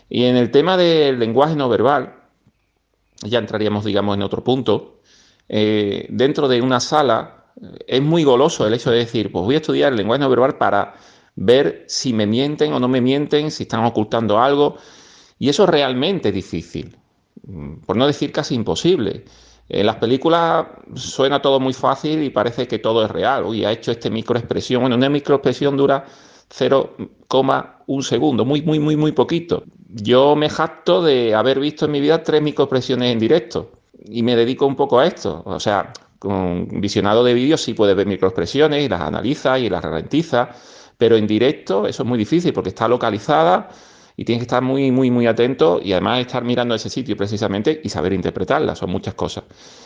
Y 0.09 0.25
en 0.25 0.37
el 0.37 0.51
tema 0.51 0.77
del 0.77 1.19
lenguaje 1.19 1.55
no 1.55 1.69
verbal, 1.69 2.15
ya 3.23 3.39
entraríamos, 3.39 3.85
digamos, 3.85 4.17
en 4.17 4.23
otro 4.23 4.43
punto. 4.45 5.01
Eh, 5.49 6.07
dentro 6.11 6.49
de 6.49 6.61
una 6.61 6.81
sala 6.81 7.53
eh, 7.61 7.79
es 7.87 8.03
muy 8.03 8.25
goloso 8.25 8.67
el 8.67 8.75
hecho 8.75 8.91
de 8.91 8.99
decir, 8.99 9.33
pues 9.33 9.45
voy 9.45 9.55
a 9.55 9.59
estudiar 9.59 9.93
el 9.93 9.99
lenguaje 9.99 10.21
no 10.21 10.31
verbal 10.31 10.57
para 10.57 10.95
ver 11.37 11.85
si 11.89 12.13
me 12.13 12.27
mienten 12.27 12.73
o 12.73 12.81
no 12.81 12.89
me 12.89 13.01
mienten, 13.01 13.51
si 13.51 13.65
están 13.65 13.85
ocultando 13.85 14.39
algo. 14.39 14.77
Y 15.39 15.49
eso 15.49 15.67
realmente 15.67 16.29
es 16.29 16.35
difícil, 16.35 16.97
mm, 17.47 17.77
por 17.87 17.97
no 17.97 18.07
decir 18.07 18.33
casi 18.33 18.55
imposible. 18.55 19.25
En 19.69 19.87
las 19.87 19.97
películas 19.97 20.67
suena 20.95 21.43
todo 21.43 21.61
muy 21.61 21.75
fácil 21.75 22.23
y 22.23 22.31
parece 22.31 22.67
que 22.67 22.79
todo 22.79 23.05
es 23.05 23.11
real. 23.11 23.45
Uy, 23.45 23.65
ha 23.65 23.73
hecho 23.73 23.93
este 23.93 24.11
microexpresión. 24.11 24.81
Bueno, 24.81 24.97
una 24.97 25.11
microexpresión 25.11 25.77
dura 25.77 26.07
0,1 26.51 28.03
segundo, 28.03 28.45
muy, 28.45 28.63
muy, 28.63 28.79
muy, 28.79 28.97
muy 28.97 29.13
poquito. 29.13 29.65
Yo 29.89 30.37
me 30.37 30.49
jacto 30.49 31.03
de 31.03 31.35
haber 31.35 31.61
visto 31.61 31.87
en 31.87 31.93
mi 31.93 32.01
vida 32.01 32.23
tres 32.23 32.43
microexpresiones 32.43 33.13
en 33.13 33.19
directo 33.19 33.73
y 34.05 34.23
me 34.23 34.37
dedico 34.37 34.67
un 34.67 34.77
poco 34.77 34.99
a 34.99 35.07
esto. 35.07 35.43
O 35.45 35.61
sea, 35.61 35.93
con 36.19 36.69
visionado 36.81 37.25
de 37.25 37.35
vídeos 37.35 37.63
sí 37.63 37.75
puedes 37.75 37.97
ver 37.97 38.07
microexpresiones 38.07 38.85
y 38.85 38.89
las 38.89 39.01
analiza 39.01 39.59
y 39.59 39.69
las 39.69 39.83
ralentiza, 39.83 40.51
pero 40.97 41.17
en 41.17 41.27
directo 41.27 41.87
eso 41.87 42.03
es 42.03 42.09
muy 42.09 42.19
difícil 42.19 42.53
porque 42.53 42.71
está 42.71 42.89
localizada 42.89 43.69
y 44.17 44.25
tienes 44.25 44.41
que 44.41 44.47
estar 44.47 44.63
muy, 44.63 44.91
muy, 44.91 45.13
muy 45.13 45.29
atento 45.29 45.81
y 45.83 45.93
además 45.93 46.21
estar 46.21 46.43
mirando 46.43 46.75
ese 46.75 46.91
sitio 46.91 47.17
precisamente 47.17 47.81
y 47.85 47.89
saber 47.89 48.13
interpretarla, 48.13 48.75
son 48.75 48.91
muchas 48.91 49.15
cosas. 49.15 49.45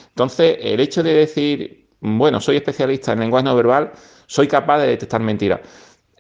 Entonces, 0.09 0.57
el 0.61 0.81
hecho 0.81 1.02
de 1.02 1.12
decir, 1.12 1.88
bueno, 2.00 2.40
soy 2.40 2.57
especialista 2.57 3.12
en 3.12 3.21
lenguaje 3.21 3.45
no 3.45 3.54
verbal, 3.54 3.92
soy 4.26 4.49
capaz 4.49 4.78
de 4.78 4.87
detectar 4.87 5.21
mentiras, 5.21 5.61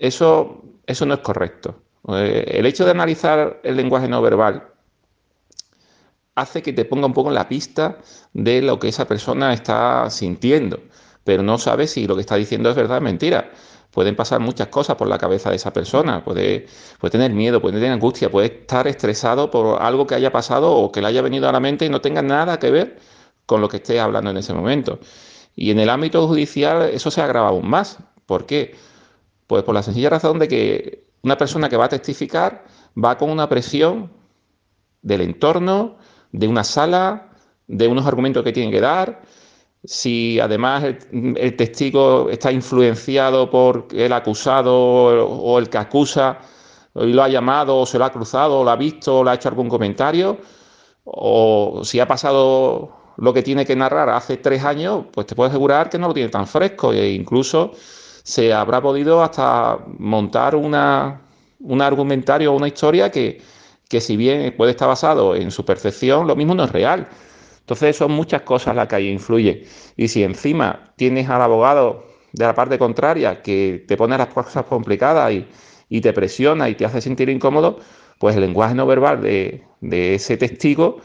eso, 0.02 0.62
eso 0.86 1.06
no 1.06 1.14
es 1.14 1.20
correcto. 1.20 1.76
Eh, 2.08 2.44
el 2.58 2.66
hecho 2.66 2.84
de 2.84 2.90
analizar 2.90 3.60
el 3.62 3.76
lenguaje 3.76 4.08
no 4.08 4.20
verbal 4.20 4.68
hace 6.34 6.62
que 6.62 6.72
te 6.72 6.84
ponga 6.84 7.06
un 7.06 7.12
poco 7.12 7.28
en 7.28 7.36
la 7.36 7.48
pista 7.48 7.98
de 8.32 8.62
lo 8.62 8.78
que 8.80 8.88
esa 8.88 9.06
persona 9.06 9.52
está 9.52 10.10
sintiendo, 10.10 10.80
pero 11.24 11.42
no 11.44 11.56
sabes 11.58 11.92
si 11.92 12.06
lo 12.06 12.16
que 12.16 12.22
está 12.22 12.36
diciendo 12.36 12.68
es 12.70 12.76
verdad 12.76 12.98
o 12.98 13.00
mentira. 13.00 13.50
Pueden 13.92 14.16
pasar 14.16 14.40
muchas 14.40 14.68
cosas 14.68 14.96
por 14.96 15.06
la 15.06 15.18
cabeza 15.18 15.50
de 15.50 15.56
esa 15.56 15.72
persona, 15.72 16.24
puede, 16.24 16.66
puede 16.98 17.12
tener 17.12 17.30
miedo, 17.32 17.60
puede 17.60 17.74
tener 17.74 17.92
angustia, 17.92 18.30
puede 18.30 18.46
estar 18.46 18.88
estresado 18.88 19.50
por 19.50 19.80
algo 19.82 20.06
que 20.06 20.14
haya 20.16 20.32
pasado 20.32 20.72
o 20.72 20.90
que 20.90 21.00
le 21.00 21.08
haya 21.08 21.22
venido 21.22 21.48
a 21.48 21.52
la 21.52 21.60
mente 21.60 21.84
y 21.84 21.90
no 21.90 22.00
tenga 22.00 22.22
nada 22.22 22.58
que 22.58 22.70
ver 22.70 22.98
con 23.46 23.60
lo 23.60 23.68
que 23.68 23.76
esté 23.76 24.00
hablando 24.00 24.30
en 24.30 24.38
ese 24.38 24.54
momento. 24.54 24.98
Y 25.54 25.70
en 25.70 25.78
el 25.78 25.90
ámbito 25.90 26.26
judicial 26.26 26.90
eso 26.90 27.10
se 27.10 27.20
agrava 27.20 27.48
aún 27.48 27.68
más. 27.68 27.98
¿Por 28.26 28.46
qué? 28.46 28.74
Pues 29.52 29.64
por 29.64 29.74
la 29.74 29.82
sencilla 29.82 30.08
razón 30.08 30.38
de 30.38 30.48
que 30.48 31.04
una 31.20 31.36
persona 31.36 31.68
que 31.68 31.76
va 31.76 31.84
a 31.84 31.88
testificar 31.90 32.64
va 32.96 33.18
con 33.18 33.28
una 33.28 33.50
presión 33.50 34.10
del 35.02 35.20
entorno, 35.20 35.98
de 36.30 36.48
una 36.48 36.64
sala, 36.64 37.34
de 37.66 37.86
unos 37.86 38.06
argumentos 38.06 38.44
que 38.44 38.52
tiene 38.52 38.72
que 38.72 38.80
dar. 38.80 39.20
Si 39.84 40.40
además 40.40 40.84
el, 40.84 41.54
testigo 41.54 42.30
está 42.30 42.50
influenciado 42.50 43.50
por 43.50 43.88
el 43.92 44.14
acusado 44.14 44.74
o 44.74 45.58
el 45.58 45.68
que 45.68 45.76
acusa 45.76 46.38
y 46.94 47.12
lo 47.12 47.22
ha 47.22 47.28
llamado 47.28 47.76
o 47.76 47.84
se 47.84 47.98
lo 47.98 48.06
ha 48.06 48.10
cruzado 48.10 48.60
o 48.60 48.64
lo 48.64 48.70
ha 48.70 48.76
visto 48.76 49.18
o 49.18 49.22
le 49.22 49.32
ha 49.32 49.34
hecho 49.34 49.50
algún 49.50 49.68
comentario, 49.68 50.38
o 51.04 51.82
si 51.84 52.00
ha 52.00 52.08
pasado 52.08 52.90
lo 53.18 53.34
que 53.34 53.42
tiene 53.42 53.66
que 53.66 53.76
narrar 53.76 54.08
hace 54.08 54.38
tres 54.38 54.64
años, 54.64 55.04
pues 55.12 55.26
te 55.26 55.34
puedo 55.34 55.50
asegurar 55.50 55.90
que 55.90 55.98
no 55.98 56.08
lo 56.08 56.14
tiene 56.14 56.30
tan 56.30 56.46
fresco 56.46 56.94
e 56.94 57.10
incluso 57.12 57.72
se 58.22 58.52
habrá 58.52 58.80
podido 58.80 59.22
hasta 59.22 59.78
montar 59.98 60.54
una, 60.54 61.22
un 61.60 61.82
argumentario 61.82 62.52
o 62.52 62.56
una 62.56 62.68
historia 62.68 63.10
que, 63.10 63.40
que 63.88 64.00
si 64.00 64.16
bien 64.16 64.54
puede 64.56 64.72
estar 64.72 64.88
basado 64.88 65.34
en 65.34 65.50
su 65.50 65.64
percepción, 65.64 66.26
lo 66.26 66.36
mismo 66.36 66.54
no 66.54 66.64
es 66.64 66.72
real. 66.72 67.08
Entonces 67.60 67.96
son 67.96 68.12
muchas 68.12 68.42
cosas 68.42 68.74
las 68.74 68.88
que 68.88 68.96
ahí 68.96 69.08
influyen. 69.08 69.62
Y 69.96 70.08
si 70.08 70.22
encima 70.24 70.92
tienes 70.96 71.28
al 71.28 71.42
abogado 71.42 72.04
de 72.32 72.44
la 72.44 72.54
parte 72.54 72.78
contraria 72.78 73.42
que 73.42 73.84
te 73.86 73.96
pone 73.96 74.16
las 74.18 74.28
cosas 74.28 74.64
complicadas 74.66 75.32
y, 75.32 75.46
y 75.88 76.00
te 76.00 76.12
presiona 76.12 76.68
y 76.68 76.74
te 76.74 76.84
hace 76.84 77.00
sentir 77.00 77.28
incómodo, 77.28 77.78
pues 78.18 78.36
el 78.36 78.42
lenguaje 78.42 78.74
no 78.74 78.86
verbal 78.86 79.20
de, 79.22 79.64
de 79.80 80.14
ese 80.14 80.36
testigo 80.36 81.00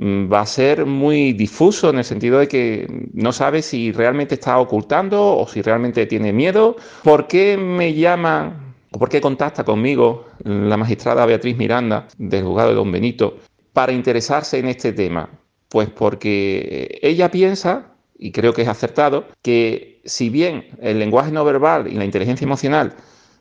va 0.00 0.40
a 0.40 0.46
ser 0.46 0.86
muy 0.86 1.32
difuso 1.32 1.90
en 1.90 1.98
el 1.98 2.04
sentido 2.04 2.38
de 2.38 2.48
que 2.48 3.08
no 3.12 3.32
sabe 3.32 3.62
si 3.62 3.92
realmente 3.92 4.34
está 4.34 4.58
ocultando 4.58 5.36
o 5.36 5.46
si 5.46 5.62
realmente 5.62 6.06
tiene 6.06 6.32
miedo. 6.32 6.76
¿Por 7.02 7.26
qué 7.28 7.56
me 7.56 7.94
llama 7.94 8.74
o 8.90 8.98
por 8.98 9.08
qué 9.08 9.20
contacta 9.20 9.64
conmigo 9.64 10.26
la 10.44 10.76
magistrada 10.76 11.26
Beatriz 11.26 11.56
Miranda 11.56 12.08
del 12.18 12.44
juzgado 12.44 12.70
de 12.70 12.74
Don 12.76 12.92
Benito 12.92 13.38
para 13.72 13.92
interesarse 13.92 14.58
en 14.58 14.68
este 14.68 14.92
tema? 14.92 15.28
Pues 15.68 15.88
porque 15.88 16.98
ella 17.02 17.30
piensa, 17.30 17.94
y 18.18 18.32
creo 18.32 18.52
que 18.52 18.62
es 18.62 18.68
acertado, 18.68 19.26
que 19.40 20.00
si 20.04 20.30
bien 20.30 20.66
el 20.80 20.98
lenguaje 20.98 21.30
no 21.30 21.44
verbal 21.44 21.86
y 21.88 21.94
la 21.94 22.04
inteligencia 22.04 22.44
emocional 22.44 22.94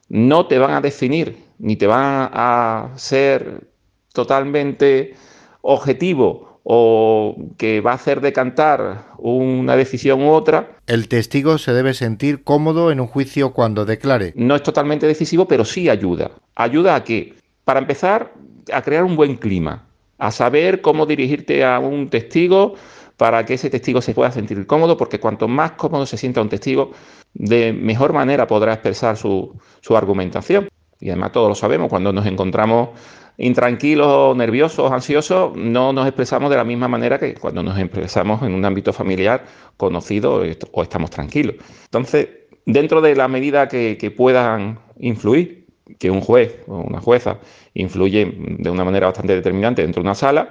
no 0.09 0.47
te 0.47 0.59
van 0.59 0.71
a 0.71 0.81
definir 0.81 1.37
ni 1.59 1.75
te 1.75 1.87
van 1.87 2.29
a 2.33 2.89
ser 2.95 3.67
totalmente 4.13 5.15
objetivo 5.61 6.59
o 6.63 7.35
que 7.57 7.81
va 7.81 7.91
a 7.91 7.95
hacer 7.95 8.21
decantar 8.21 9.13
una 9.17 9.75
decisión 9.75 10.21
u 10.21 10.29
otra. 10.29 10.77
El 10.87 11.07
testigo 11.07 11.57
se 11.57 11.73
debe 11.73 11.93
sentir 11.93 12.43
cómodo 12.43 12.91
en 12.91 12.99
un 12.99 13.07
juicio 13.07 13.53
cuando 13.53 13.85
declare. 13.85 14.33
No 14.35 14.55
es 14.55 14.63
totalmente 14.63 15.07
decisivo, 15.07 15.47
pero 15.47 15.65
sí 15.65 15.89
ayuda. 15.89 16.31
¿Ayuda 16.55 16.95
a 16.95 17.03
qué? 17.03 17.33
Para 17.63 17.79
empezar, 17.79 18.33
a 18.71 18.81
crear 18.81 19.03
un 19.03 19.15
buen 19.15 19.35
clima, 19.37 19.87
a 20.17 20.31
saber 20.31 20.81
cómo 20.81 21.05
dirigirte 21.05 21.63
a 21.63 21.79
un 21.79 22.09
testigo 22.09 22.75
para 23.17 23.45
que 23.45 23.55
ese 23.55 23.69
testigo 23.69 24.01
se 24.01 24.13
pueda 24.13 24.31
sentir 24.31 24.65
cómodo, 24.65 24.97
porque 24.97 25.19
cuanto 25.19 25.47
más 25.47 25.73
cómodo 25.73 26.05
se 26.05 26.17
sienta 26.17 26.41
un 26.41 26.49
testigo, 26.49 26.91
de 27.33 27.73
mejor 27.73 28.13
manera 28.13 28.47
podrá 28.47 28.73
expresar 28.73 29.17
su, 29.17 29.55
su 29.81 29.95
argumentación. 29.95 30.69
Y 30.99 31.09
además 31.09 31.31
todos 31.31 31.49
lo 31.49 31.55
sabemos, 31.55 31.89
cuando 31.89 32.13
nos 32.13 32.25
encontramos 32.27 32.89
intranquilos, 33.37 34.35
nerviosos, 34.35 34.91
ansiosos, 34.91 35.55
no 35.55 35.93
nos 35.93 36.07
expresamos 36.07 36.49
de 36.49 36.57
la 36.57 36.63
misma 36.63 36.87
manera 36.87 37.17
que 37.17 37.33
cuando 37.33 37.63
nos 37.63 37.77
expresamos 37.79 38.43
en 38.43 38.53
un 38.53 38.63
ámbito 38.65 38.93
familiar 38.93 39.45
conocido 39.77 40.43
o 40.71 40.83
estamos 40.83 41.09
tranquilos. 41.09 41.55
Entonces, 41.85 42.27
dentro 42.65 43.01
de 43.01 43.15
la 43.15 43.27
medida 43.27 43.67
que, 43.67 44.13
puedan 44.15 44.79
influir, 44.99 45.65
que 45.99 46.11
un 46.11 46.21
juez 46.21 46.59
o 46.67 46.79
una 46.79 47.01
jueza 47.01 47.39
influye 47.73 48.33
de 48.35 48.69
una 48.69 48.83
manera 48.83 49.07
bastante 49.07 49.35
determinante 49.35 49.81
dentro 49.81 50.01
de 50.01 50.07
una 50.07 50.15
sala, 50.15 50.49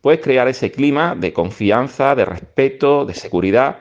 pues 0.00 0.20
crear 0.20 0.48
ese 0.48 0.72
clima 0.72 1.14
de 1.14 1.32
confianza, 1.32 2.14
de 2.14 2.24
respeto, 2.24 3.04
de 3.04 3.14
seguridad 3.14 3.78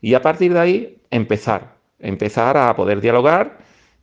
y 0.00 0.14
a 0.14 0.22
partir 0.22 0.52
de 0.52 0.60
ahí 0.60 0.98
empezar, 1.10 1.76
empezar 1.98 2.56
a 2.56 2.76
poder 2.76 3.00
dialogar 3.00 3.58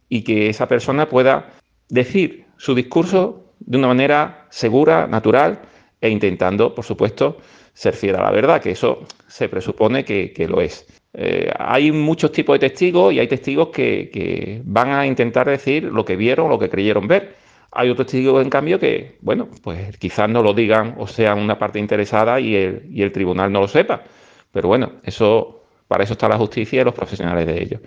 y 0.10 0.24
que 0.24 0.50
esa 0.50 0.68
persona 0.68 1.08
pueda 1.08 1.52
decir 1.90 2.46
su 2.58 2.74
discurso 2.74 3.49
de 3.60 3.78
una 3.78 3.88
manera 3.88 4.48
segura, 4.50 5.08
natural 5.08 5.62
e 6.02 6.10
intentando, 6.10 6.74
por 6.74 6.86
supuesto, 6.86 7.38
ser 7.74 7.94
fiel 7.94 8.16
a 8.16 8.24
la 8.24 8.32
verdad, 8.32 8.62
que 8.62 8.72
eso 8.72 9.06
se 9.28 9.48
presupone 9.48 10.04
que, 10.04 10.48
lo 10.50 10.62
es. 10.62 10.86
Eh, 11.14 11.50
hay 11.58 11.92
muchos 11.92 12.32
tipos 12.32 12.60
de 12.60 12.70
testigos 12.70 13.14
y 13.14 13.20
hay 13.20 13.28
testigos 13.28 13.70
que, 13.70 14.62
van 14.66 14.92
a 14.92 15.06
intentar 15.06 15.48
decir 15.48 15.84
lo 15.84 16.04
que 16.04 16.16
vieron, 16.16 16.50
lo 16.50 16.60
que 16.60 16.70
creyeron 16.70 17.08
ver. 17.08 17.36
Hay 17.72 17.90
otros 17.90 18.08
testigos, 18.08 18.44
en 18.44 18.50
cambio, 18.50 18.80
que, 18.80 19.18
bueno, 19.22 19.48
pues 19.64 19.98
quizás 19.98 20.30
no 20.30 20.42
lo 20.42 20.54
digan 20.54 20.96
o 20.98 21.08
sean 21.08 21.40
una 21.40 21.58
parte 21.58 21.80
interesada 21.80 22.40
y 22.40 22.56
el, 22.56 23.12
tribunal 23.12 23.52
no 23.52 23.62
lo 23.62 23.68
sepa. 23.68 24.04
Pero 24.52 24.68
bueno, 24.68 24.94
eso, 25.04 25.64
para 25.88 26.04
eso 26.04 26.14
está 26.14 26.28
la 26.28 26.38
justicia 26.38 26.82
y 26.82 26.84
los 26.84 26.94
profesionales 26.94 27.46
de 27.46 27.62
ellos. 27.62 27.82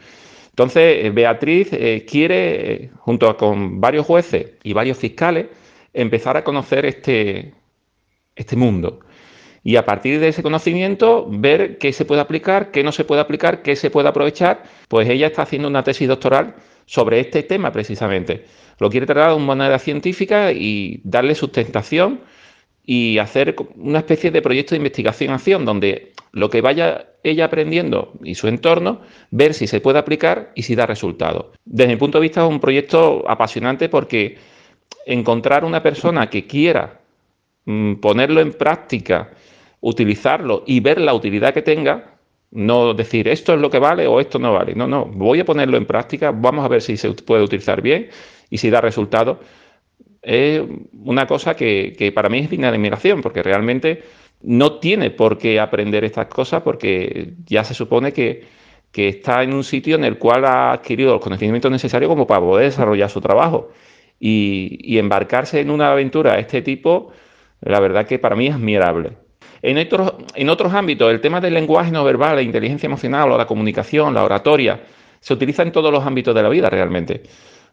Entonces, 0.51 1.05
eh, 1.05 1.11
Beatriz 1.11 1.69
eh, 1.73 2.07
quiere, 2.09 2.91
junto 2.99 3.37
con 3.37 3.81
varios 3.81 4.07
jueces 4.07 4.53
y 4.63 4.73
varios 4.73 4.99
fiscales, 4.99 5.47
empezar 5.93 6.37
a 6.37 6.45
conocer 6.45 6.85
este, 6.87 7.55
este 8.37 8.57
mundo. 8.57 9.01
Y 9.65 9.77
a 9.77 9.87
partir 9.87 10.19
de 10.19 10.29
ese 10.29 10.43
conocimiento, 10.43 11.27
ver 11.29 11.79
qué 11.79 11.93
se 11.93 12.05
puede 12.05 12.21
aplicar, 12.21 12.71
qué 12.73 12.83
no 12.83 12.91
se 12.91 13.05
puede 13.05 13.21
aplicar, 13.21 13.63
qué 13.63 13.77
se 13.77 13.91
puede 13.91 14.09
aprovechar. 14.09 14.65
Pues 14.89 15.09
ella 15.09 15.29
está 15.29 15.43
haciendo 15.43 15.69
una 15.69 15.85
tesis 15.85 16.09
doctoral 16.09 16.57
sobre 16.87 17.21
este 17.21 17.45
tema 17.45 17.71
precisamente. 17.71 18.45
Lo 18.79 18.91
quiere 18.91 19.07
tratar 19.07 19.31
de 19.31 19.37
una 19.37 19.47
manera 19.47 19.79
científica 19.79 20.51
y 20.53 21.01
darle 21.05 21.35
sustentación 21.37 22.23
y 22.85 23.19
hacer 23.19 23.55
una 23.77 23.99
especie 23.99 24.33
de 24.33 24.43
proyecto 24.43 24.75
de 24.75 24.79
investigación-acción 24.79 25.65
donde 25.65 26.13
lo 26.33 26.51
que 26.51 26.61
vaya 26.61 27.07
ella 27.23 27.45
aprendiendo 27.45 28.15
y 28.25 28.35
su 28.35 28.49
entorno, 28.49 29.03
ver 29.31 29.55
si 29.55 29.69
se 29.69 29.81
puede 29.81 30.01
aplicar 30.01 30.51
y 30.57 30.63
si 30.63 30.75
da 30.75 30.87
resultados. 30.87 31.57
Desde 31.65 31.93
mi 31.93 31.97
punto 31.97 32.19
de 32.19 32.23
vista 32.23 32.43
es 32.43 32.49
un 32.49 32.59
proyecto 32.59 33.25
apasionante 33.29 33.89
porque 33.89 34.39
encontrar 35.07 35.65
una 35.65 35.83
persona 35.83 36.29
que 36.29 36.47
quiera 36.47 37.01
mm, 37.65 37.95
ponerlo 37.95 38.41
en 38.41 38.53
práctica, 38.53 39.31
utilizarlo 39.81 40.65
y 40.67 40.81
ver 40.81 41.01
la 41.01 41.15
utilidad 41.15 41.55
que 41.55 41.63
tenga, 41.63 42.13
no 42.53 42.93
decir 42.93 43.29
esto 43.29 43.55
es 43.55 43.61
lo 43.61 43.71
que 43.71 43.79
vale 43.79 44.07
o 44.07 44.21
esto 44.21 44.39
no 44.39 44.53
vale. 44.53 44.75
No, 44.75 44.87
no, 44.87 45.07
voy 45.07 45.41
a 45.41 45.45
ponerlo 45.45 45.77
en 45.77 45.87
práctica, 45.87 46.31
vamos 46.33 46.65
a 46.65 46.69
ver 46.69 46.83
si 46.83 46.97
se 46.97 47.11
puede 47.13 47.43
utilizar 47.43 47.83
bien 47.83 48.09
y 48.51 48.59
si 48.59 48.71
da 48.71 48.81
resultados. 48.81 49.39
Es 50.23 50.63
una 50.93 51.27
cosa 51.27 51.57
que, 51.57 52.13
para 52.15 52.29
mí 52.29 52.39
es 52.41 52.51
digna 52.51 52.71
de 52.71 52.77
admiración, 52.77 53.23
porque 53.23 53.43
realmente 53.43 54.05
no 54.43 54.79
tiene 54.79 55.11
por 55.11 55.39
qué 55.39 55.59
aprender 55.59 56.05
estas 56.05 56.27
cosas, 56.27 56.63
porque 56.63 57.35
ya 57.47 57.65
se 57.65 57.75
supone 57.75 58.13
que, 58.13 58.45
está 58.95 59.43
en 59.43 59.55
un 59.55 59.65
sitio 59.65 59.97
en 59.97 60.05
el 60.05 60.19
cual 60.19 60.45
ha 60.45 60.73
adquirido 60.73 61.15
los 61.15 61.23
conocimientos 61.23 61.71
necesarios 61.71 62.11
como 62.11 62.27
para 62.27 62.41
poder 62.41 62.67
desarrollar 62.67 63.09
su 63.09 63.21
trabajo. 63.23 63.71
Y, 64.25 64.79
y 64.81 64.99
embarcarse 64.99 65.59
en 65.59 65.71
una 65.71 65.91
aventura 65.91 66.35
de 66.35 66.43
este 66.43 66.63
tipo, 66.63 67.11
la 67.61 67.81
verdad 67.81 68.07
que 68.07 68.21
para 68.21 68.37
mí 68.37 68.47
es 68.47 68.55
admirable. 68.55 69.17
En 69.63 69.79
otros, 69.79 70.15
en 70.35 70.49
otros 70.49 70.75
ámbitos, 70.75 71.11
el 71.11 71.21
tema 71.21 71.41
del 71.41 71.55
lenguaje 71.55 71.91
no 71.91 72.05
verbal, 72.05 72.37
la 72.37 72.43
inteligencia 72.43 72.87
emocional 72.87 73.31
o 73.31 73.39
la 73.39 73.47
comunicación, 73.47 74.13
la 74.13 74.25
oratoria, 74.25 74.81
se 75.21 75.35
utiliza 75.35 75.63
en 75.63 75.71
todos 75.71 75.93
los 75.93 76.05
ámbitos 76.05 76.35
de 76.35 76.43
la 76.43 76.49
vida 76.49 76.69
realmente. 76.69 77.23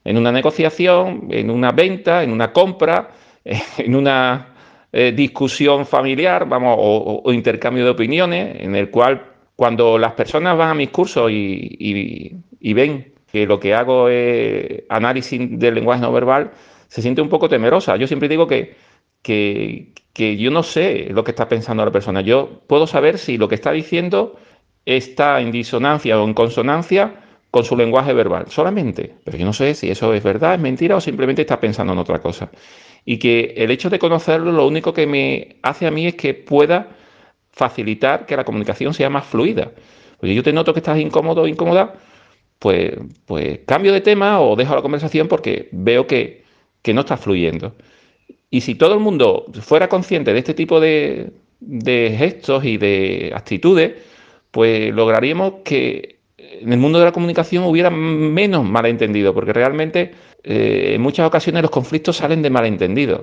En 0.04 0.18
una 0.18 0.32
negociación, 0.32 1.28
en 1.32 1.50
una 1.50 1.72
venta, 1.72 2.24
en 2.24 2.32
una 2.32 2.54
compra, 2.54 3.10
en 3.78 3.96
una 3.96 4.54
eh, 4.92 5.14
discusión 5.16 5.86
familiar, 5.86 6.48
vamos, 6.48 6.76
o, 6.80 7.34
intercambio 7.34 7.84
de 7.84 7.92
opiniones, 7.92 8.62
en 8.62 8.76
el 8.76 8.92
cual 8.92 9.24
cuando 9.56 9.98
las 9.98 10.14
personas 10.14 10.56
van 10.56 10.70
a 10.70 10.74
mis 10.76 10.90
cursos 10.90 11.30
y, 11.32 12.34
ven 12.62 13.14
que 13.32 13.46
lo 13.46 13.60
que 13.60 13.74
hago 13.74 14.10
es 14.10 14.84
análisis 14.90 15.40
del 15.60 15.76
lenguaje 15.76 16.02
no 16.02 16.12
verbal, 16.12 16.52
se 16.88 17.02
siente 17.02 17.22
un 17.22 17.30
poco 17.30 17.50
temerosa. 17.50 17.96
Yo 17.96 18.08
siempre 18.08 18.28
digo 18.28 18.48
que, 18.48 18.76
que, 19.22 19.94
que 20.14 20.38
yo 20.38 20.52
no 20.52 20.64
sé 20.64 21.10
lo 21.12 21.24
que 21.24 21.32
está 21.32 21.48
pensando 21.48 21.86
la 21.86 21.92
persona. 21.92 22.22
Yo 22.22 22.62
puedo 22.68 22.88
saber 22.88 23.18
si 23.18 23.38
lo 23.38 23.48
que 23.48 23.56
está 23.56 23.72
diciendo 23.72 24.38
está 24.86 25.40
en 25.42 25.52
disonancia 25.52 26.20
o 26.20 26.26
en 26.26 26.34
consonancia 26.34 27.22
con 27.52 27.64
su 27.64 27.76
lenguaje 27.76 28.14
verbal, 28.14 28.46
solamente. 28.50 29.16
Pero 29.24 29.38
yo 29.38 29.46
no 29.46 29.54
sé 29.54 29.74
si 29.74 29.90
eso 29.90 30.14
es 30.14 30.24
verdad, 30.24 30.56
es 30.56 30.60
mentira 30.60 30.96
o 30.96 31.02
simplemente 31.02 31.42
está 31.42 31.60
pensando 31.60 31.94
en 31.94 32.00
otra 32.00 32.20
cosa. 32.20 32.50
Y 33.06 33.18
que 33.18 33.54
el 33.58 33.72
hecho 33.72 33.90
de 33.90 34.00
conocerlo 34.00 34.52
lo 34.52 34.68
único 34.68 34.94
que 34.94 35.08
me 35.08 35.58
hace 35.64 35.88
a 35.88 35.92
mí 35.92 36.08
es 36.08 36.16
que 36.16 36.34
pueda 36.34 36.90
facilitar 37.52 38.26
que 38.26 38.38
la 38.38 38.44
comunicación 38.44 38.94
sea 38.94 39.10
más 39.10 39.26
fluida. 39.26 39.72
Porque 40.20 40.36
yo 40.36 40.44
te 40.44 40.54
noto 40.54 40.74
que 40.74 40.80
estás 40.80 41.00
incómodo 41.00 41.44
o 41.44 41.48
incómoda, 41.48 41.94
pues, 42.60 42.92
pues 43.26 43.60
cambio 43.66 43.94
de 43.94 44.02
tema 44.02 44.42
o 44.42 44.56
dejo 44.56 44.76
la 44.76 44.82
conversación 44.82 45.28
porque 45.28 45.70
veo 45.72 46.06
que, 46.08 46.44
que 46.82 46.94
no 46.94 47.02
está 47.02 47.18
fluyendo. 47.18 47.76
Y 48.52 48.62
si 48.62 48.76
todo 48.76 48.94
el 48.94 49.00
mundo 49.00 49.46
fuera 49.62 49.88
consciente 49.90 50.34
de 50.34 50.40
este 50.40 50.54
tipo 50.54 50.80
de, 50.80 51.32
gestos 51.62 52.66
y 52.66 52.78
de 52.78 53.32
actitudes, 53.36 53.94
pues 54.52 54.94
lograríamos 54.94 55.56
que 55.64 56.20
en 56.38 56.74
el 56.74 56.80
mundo 56.80 57.00
de 57.00 57.06
la 57.06 57.12
comunicación 57.12 57.64
hubiera 57.66 57.90
menos 57.92 58.66
malentendido, 58.66 59.34
porque 59.34 59.54
realmente 59.54 60.12
eh, 60.44 60.94
en 60.96 61.02
muchas 61.02 61.28
ocasiones 61.28 61.62
los 61.62 61.72
conflictos 61.72 62.18
salen 62.18 62.42
de 62.42 62.50
malentendidos. 62.50 63.22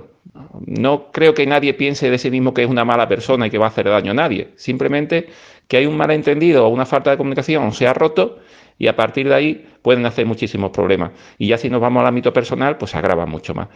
No 0.65 1.11
creo 1.11 1.35
que 1.35 1.47
nadie 1.47 1.75
piense 1.75 2.09
de 2.09 2.19
sí 2.19 2.31
mismo 2.31 2.55
que 2.55 2.63
es 2.63 2.71
una 2.71 2.85
mala 2.85 3.09
persona 3.09 3.47
y 3.47 3.51
que 3.51 3.59
va 3.59 3.67
a 3.67 3.69
hacer 3.69 3.89
daño 3.89 4.13
a 4.13 4.15
nadie. 4.15 4.49
Simplemente 4.57 5.27
que 5.67 5.79
hay 5.79 5.87
un 5.87 5.97
malentendido 5.97 6.67
o 6.67 6.69
una 6.69 6.87
falta 6.87 7.11
de 7.11 7.17
comunicación 7.17 7.73
se 7.73 7.89
ha 7.89 7.95
roto 7.95 8.39
y 8.79 8.89
a 8.89 8.97
partir 8.97 9.29
de 9.29 9.35
ahí 9.35 9.67
pueden 9.83 10.05
hacer 10.07 10.27
muchísimos 10.27 10.71
problemas. 10.71 11.13
Y 11.39 11.49
ya 11.49 11.59
si 11.59 11.71
nos 11.71 11.81
vamos 11.81 12.01
al 12.01 12.07
ámbito 12.07 12.33
personal, 12.33 12.77
pues 12.77 12.95
agrava 12.95 13.27
mucho 13.27 13.55
más. 13.55 13.69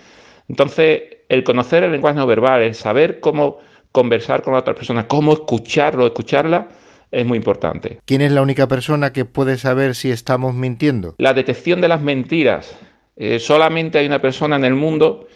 Entonces, 0.49 1.03
el 1.29 1.45
conocer 1.45 1.85
el 1.85 1.93
lenguaje 1.93 2.17
no 2.17 2.27
verbal, 2.27 2.63
el 2.63 2.75
saber 2.75 3.21
cómo 3.21 3.59
conversar 3.93 4.43
con 4.43 4.53
la 4.53 4.61
otra 4.61 4.75
persona, 4.75 5.07
cómo 5.07 5.33
escucharlo, 5.33 6.07
escucharla, 6.07 6.69
es 7.11 7.27
muy 7.27 7.37
importante. 7.37 8.01
¿Quién 8.05 8.21
es 8.21 8.33
la 8.33 8.43
única 8.43 8.69
persona 8.69 9.13
que 9.13 9.25
puede 9.25 9.59
saber 9.59 9.95
si 9.95 10.11
estamos 10.11 10.55
mintiendo? 10.55 11.15
La 11.19 11.35
detección 11.35 11.81
de 11.81 11.89
las 11.89 12.01
mentiras. 12.01 12.77
Eh, 13.17 13.39
solamente 13.39 13.99
hay 13.99 14.07
una 14.07 14.21
persona 14.21 14.57
en 14.57 14.65
el 14.65 14.75
mundo 14.75 15.27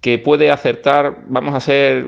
que 0.00 0.18
puede 0.18 0.50
acertar, 0.50 1.24
vamos 1.26 1.54
a 1.54 1.60
ser 1.60 2.06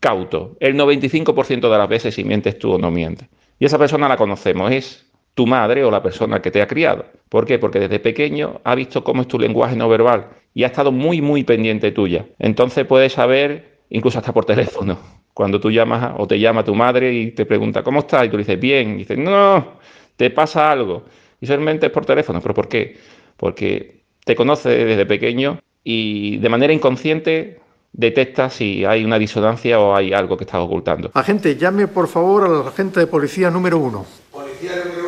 cautos, 0.00 0.50
el 0.60 0.76
95% 0.76 1.70
de 1.70 1.78
las 1.78 1.88
veces 1.88 2.14
si 2.14 2.24
mientes 2.24 2.58
tú 2.58 2.72
o 2.72 2.78
no 2.78 2.90
mientes. 2.90 3.28
Y 3.58 3.64
esa 3.64 3.78
persona 3.78 4.08
la 4.08 4.16
conocemos, 4.16 4.70
es 4.70 5.06
tu 5.34 5.46
madre 5.46 5.84
o 5.84 5.90
la 5.90 6.02
persona 6.02 6.40
que 6.42 6.50
te 6.50 6.60
ha 6.62 6.66
criado. 6.66 7.06
¿Por 7.28 7.46
qué? 7.46 7.58
Porque 7.58 7.80
desde 7.80 7.98
pequeño 7.98 8.60
ha 8.64 8.74
visto 8.74 9.02
cómo 9.02 9.22
es 9.22 9.28
tu 9.28 9.38
lenguaje 9.38 9.76
no 9.76 9.88
verbal 9.88 10.28
y 10.54 10.64
ha 10.64 10.66
estado 10.66 10.92
muy, 10.92 11.22
muy 11.22 11.44
pendiente 11.44 11.92
tuya. 11.92 12.26
Entonces 12.38 12.86
puedes 12.86 13.14
saber, 13.14 13.78
incluso 13.90 14.18
hasta 14.18 14.32
por 14.32 14.44
teléfono, 14.44 14.98
cuando 15.34 15.58
tú 15.60 15.70
llamas 15.70 16.14
o 16.18 16.26
te 16.26 16.38
llama 16.38 16.64
tu 16.64 16.74
madre 16.74 17.12
y 17.12 17.30
te 17.30 17.46
pregunta, 17.46 17.82
¿cómo 17.82 18.00
estás? 18.00 18.26
Y 18.26 18.28
tú 18.28 18.36
le 18.36 18.42
dices, 18.42 18.60
bien. 18.60 18.94
Y 18.94 18.98
dices, 18.98 19.18
no, 19.18 19.78
te 20.16 20.30
pasa 20.30 20.70
algo. 20.70 21.04
Y 21.40 21.46
solamente 21.46 21.86
es 21.86 21.92
por 21.92 22.04
teléfono. 22.04 22.40
¿Pero 22.40 22.54
por 22.54 22.68
qué? 22.68 22.98
Porque 23.36 24.02
te 24.24 24.36
conoce 24.36 24.68
desde 24.68 25.06
pequeño 25.06 25.58
y 25.82 26.36
de 26.36 26.48
manera 26.48 26.72
inconsciente 26.72 27.60
detecta 27.92 28.48
si 28.48 28.84
hay 28.84 29.04
una 29.04 29.18
disonancia 29.18 29.78
o 29.78 29.94
hay 29.94 30.12
algo 30.12 30.36
que 30.36 30.44
estás 30.44 30.60
ocultando. 30.60 31.10
Agente, 31.14 31.56
llame 31.56 31.88
por 31.88 32.08
favor 32.08 32.44
al 32.44 32.66
agente 32.66 33.00
de 33.00 33.06
policía 33.06 33.50
número 33.50 33.78
uno. 33.78 34.06
Policía 34.30 34.72
número 34.84 35.01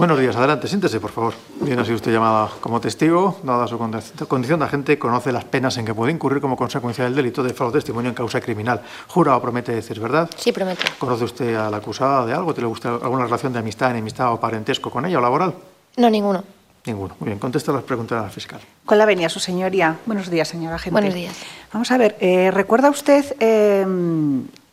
Buenos 0.00 0.18
días, 0.18 0.34
adelante, 0.34 0.66
siéntese, 0.66 0.98
por 0.98 1.10
favor. 1.10 1.34
Bien, 1.60 1.78
ha 1.78 1.84
sido 1.84 1.96
usted 1.96 2.10
llamada 2.10 2.48
como 2.62 2.80
testigo. 2.80 3.38
Dada 3.42 3.66
su 3.66 3.76
condición 3.76 4.58
de 4.58 4.64
agente, 4.64 4.98
conoce 4.98 5.30
las 5.30 5.44
penas 5.44 5.76
en 5.76 5.84
que 5.84 5.92
puede 5.92 6.10
incurrir 6.10 6.40
como 6.40 6.56
consecuencia 6.56 7.04
del 7.04 7.14
delito 7.14 7.42
de 7.42 7.52
fraude 7.52 7.74
testimonio 7.74 8.08
en 8.08 8.14
causa 8.14 8.40
criminal. 8.40 8.80
¿Jura 9.08 9.36
o 9.36 9.42
promete 9.42 9.72
decir 9.72 10.00
verdad? 10.00 10.30
Sí, 10.38 10.52
prometo. 10.52 10.84
¿Conoce 10.98 11.24
usted 11.24 11.54
a 11.54 11.68
la 11.68 11.76
acusada 11.76 12.24
de 12.24 12.32
algo? 12.32 12.54
¿Tiene 12.54 12.70
usted 12.70 12.88
alguna 12.88 13.24
relación 13.24 13.52
de 13.52 13.58
amistad, 13.58 13.90
enemistad 13.90 14.32
o 14.32 14.40
parentesco 14.40 14.90
con 14.90 15.04
ella 15.04 15.18
o 15.18 15.20
laboral? 15.20 15.52
No, 15.98 16.08
ninguno. 16.08 16.44
Ninguno. 16.86 17.16
Muy 17.20 17.26
bien, 17.26 17.38
contesta 17.38 17.70
las 17.70 17.82
preguntas 17.82 18.24
al 18.24 18.30
fiscal. 18.30 18.60
Con 18.86 18.96
la 18.96 19.04
venia, 19.04 19.28
su 19.28 19.38
señoría. 19.38 19.98
Buenos 20.06 20.30
días, 20.30 20.48
señora 20.48 20.76
agente. 20.76 20.92
Buenos 20.92 21.12
días. 21.12 21.36
Vamos 21.74 21.90
a 21.90 21.98
ver, 21.98 22.16
eh, 22.20 22.50
¿recuerda 22.50 22.88
usted 22.88 23.36
eh, 23.38 23.84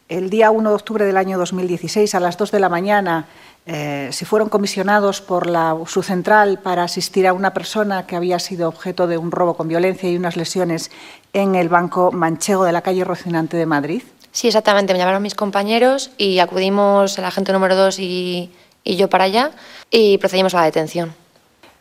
el 0.10 0.30
día 0.30 0.52
1 0.52 0.70
de 0.70 0.76
octubre 0.76 1.06
del 1.06 1.18
año 1.18 1.38
2016 1.38 2.16
a 2.16 2.20
las 2.20 2.38
2 2.38 2.52
de 2.52 2.60
la 2.60 2.70
mañana 2.70 3.28
eh, 3.70 4.08
si 4.14 4.24
fueron 4.24 4.48
comisionados 4.48 5.20
por 5.20 5.46
la, 5.46 5.76
su 5.88 6.02
central 6.02 6.60
para 6.60 6.84
asistir 6.84 7.28
a 7.28 7.34
una 7.34 7.54
persona 7.54 8.08
que 8.08 8.16
había 8.16 8.40
sido 8.40 8.70
objeto 8.70 9.08
de 9.08 9.18
un 9.18 9.30
robo 9.30 9.56
con 9.56 9.68
violencia 9.68 10.10
y 10.10 10.16
unas 10.16 10.38
lesiones 10.38 10.90
en 11.34 11.56
el 11.56 11.68
Banco 11.68 12.14
Manchego 12.14 12.64
de 12.64 12.72
la 12.72 12.82
calle 12.82 13.04
Rocinante 13.04 13.58
de 13.58 13.66
Madrid. 13.66 14.04
Sí, 14.32 14.48
exactamente. 14.48 14.94
Me 14.94 15.00
llamaron 15.00 15.22
mis 15.22 15.36
compañeros 15.36 16.12
y 16.18 16.40
acudimos 16.40 17.18
el 17.18 17.26
agente 17.26 17.52
número 17.52 17.76
2 17.76 18.00
y, 18.00 18.52
yo 18.86 19.10
para 19.10 19.26
allá 19.26 19.52
y 19.92 20.18
procedimos 20.18 20.54
a 20.54 20.60
la 20.60 20.66
detención. 20.66 21.14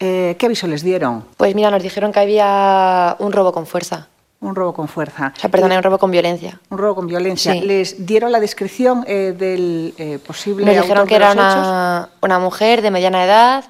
Eh, 0.01 0.35
¿Qué 0.41 0.47
aviso 0.47 0.67
les 0.67 0.83
dieron? 0.83 1.25
Pues 1.37 1.55
mira, 1.55 1.71
nos 1.71 1.85
dijeron 1.85 2.11
que 2.11 2.19
había 2.19 3.15
un 3.21 3.31
robo 3.31 3.53
con 3.53 3.65
fuerza. 3.65 4.09
Un 4.41 4.55
robo 4.55 4.75
con 4.75 4.87
fuerza. 4.87 5.33
O 5.35 5.41
sea, 5.41 5.51
perdón, 5.51 5.73
un 5.73 5.83
robo 5.83 5.99
con 5.99 6.11
violencia. 6.11 6.61
Un 6.69 6.79
robo 6.79 6.97
con 6.97 7.07
violencia. 7.07 7.55
¿Les 7.55 8.07
dieron 8.07 8.31
la 8.31 8.39
descripción 8.39 9.05
eh, 9.07 9.35
del 9.37 9.95
eh, 9.97 10.19
posible 10.19 10.65
Nos 10.67 10.83
dijeron 10.83 11.07
que 11.07 11.17
era 11.17 11.33
una, 11.33 12.11
una, 12.21 12.39
mujer 12.39 12.83
de 12.83 12.91
mediana 12.91 13.25
edad 13.25 13.65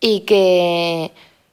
y 0.00 0.20
que 0.20 1.12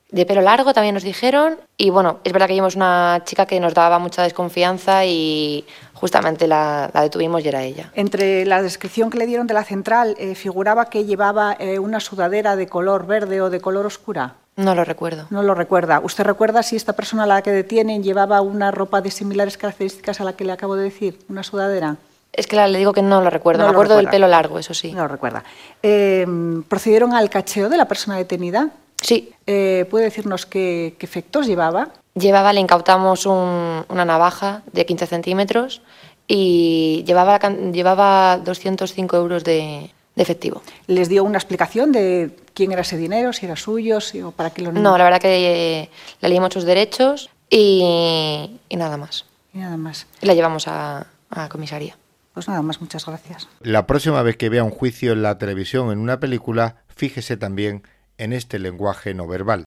de 0.09 0.25
pelo 0.25 0.41
largo 0.41 0.73
también 0.73 0.93
nos 0.93 1.03
dijeron. 1.03 1.57
Y 1.77 1.89
bueno, 1.89 2.19
es 2.23 2.33
verdad 2.33 2.47
que 2.47 2.53
vimos 2.53 2.75
una 2.75 3.21
chica 3.25 3.45
que 3.45 3.59
nos 3.59 3.73
daba 3.73 3.99
mucha 3.99 4.23
desconfianza 4.23 5.05
y 5.05 5.65
justamente 5.93 6.47
la, 6.47 6.89
detuvimos 6.93 7.43
y 7.43 7.47
era 7.47 7.63
ella. 7.63 7.91
Entre 7.95 8.45
la 8.45 8.61
descripción 8.61 9.09
que 9.09 9.17
le 9.17 9.25
dieron 9.25 9.47
de 9.47 9.53
la 9.53 9.63
central, 9.63 10.15
eh, 10.17 10.35
figuraba 10.35 10.89
que 10.89 11.05
llevaba 11.05 11.57
una 11.79 11.99
sudadera 11.99 12.55
de 12.55 12.67
color 12.67 13.05
verde 13.05 13.41
o 13.41 13.49
de 13.49 13.59
color 13.59 13.85
oscura. 13.85 14.35
No 14.57 14.73
lo 14.73 14.83
recuerdo. 14.83 15.27
No 15.29 15.43
lo 15.43 15.53
recuerda. 15.53 15.99
¿Usted 15.99 16.23
recuerda 16.23 16.63
si 16.63 16.75
esta 16.75 16.93
persona 16.93 17.23
a 17.23 17.27
la 17.27 17.41
que 17.43 17.51
detienen 17.51 18.01
llevaba 18.01 18.41
una 18.41 18.71
ropa 18.71 19.01
de 19.01 19.11
similares 19.11 19.55
características 19.55 20.19
a 20.19 20.23
la 20.23 20.33
que 20.33 20.45
le 20.45 20.51
acabo 20.51 20.75
de 20.75 20.85
decir? 20.85 21.19
¿Una 21.29 21.43
sudadera? 21.43 21.97
Es 22.33 22.47
que 22.47 22.55
le 22.55 22.77
digo 22.77 22.91
que 22.91 23.03
no 23.03 23.21
lo 23.21 23.29
recuerdo. 23.29 23.63
Me 23.63 23.69
acuerdo 23.69 23.97
del 23.97 24.09
pelo 24.09 24.27
largo, 24.27 24.57
eso 24.57 24.73
sí. 24.73 24.93
No 24.93 25.03
lo 25.03 25.07
recuerda. 25.09 25.43
Em, 25.83 26.63
¿Procedieron 26.63 27.13
al 27.13 27.29
cacheo 27.29 27.69
de 27.69 27.77
la 27.77 27.87
persona 27.87 28.17
detenida? 28.17 28.71
Sí. 29.01 29.31
Eh, 29.45 29.85
¿Puede 29.89 30.05
decirnos 30.05 30.45
qué, 30.45 30.95
efectos 30.99 31.47
llevaba? 31.47 31.89
Llevaba, 32.15 32.53
le 32.53 32.59
incautamos 32.59 33.25
una 33.25 34.05
navaja 34.05 34.63
de 34.71 34.85
15 34.85 35.07
centímetros 35.07 35.81
y 36.27 37.03
llevaba, 37.05 37.39
llevaba 37.71 38.37
205 38.37 39.17
euros 39.17 39.43
de, 39.43 39.91
de 40.15 40.23
efectivo. 40.23 40.63
¿Les 40.87 41.09
dio 41.09 41.23
una 41.23 41.37
explicación 41.37 41.91
de 41.91 42.31
quién 42.55 42.71
era 42.71 42.81
ese 42.81 42.97
dinero, 42.97 43.33
si 43.33 43.45
era 43.45 43.55
suyo, 43.55 43.99
o 44.25 44.31
para 44.31 44.49
qué 44.49 44.63
lo 44.63 44.71
No, 44.71 44.97
la 44.97 45.03
verdad 45.03 45.21
que 45.21 45.89
le 46.19 46.27
leímos 46.27 46.51
sus 46.51 46.63
derechos 46.63 47.29
y, 47.49 48.59
nada 48.71 48.97
más. 48.97 49.25
Y 49.53 49.59
nada 49.59 49.77
más. 49.77 50.07
Y 50.21 50.25
la 50.25 50.33
llevamos 50.33 50.67
a, 50.67 51.05
a 51.29 51.49
comisaría. 51.49 51.95
Pues 52.33 52.47
nada 52.47 52.63
más, 52.63 52.81
muchas 52.81 53.05
gracias. 53.05 53.47
La 53.61 53.85
próxima 53.85 54.21
vez 54.23 54.37
que 54.37 54.49
vea 54.49 54.63
un 54.63 54.71
juicio 54.71 55.13
en 55.13 55.21
la 55.21 55.37
televisión 55.37 55.91
en 55.91 55.99
una 55.99 56.19
película, 56.19 56.77
fíjese 56.87 57.37
también 57.37 57.83
en 58.17 58.33
este 58.33 58.59
lenguaje 58.59 59.13
no 59.13 59.27
verbal. 59.27 59.65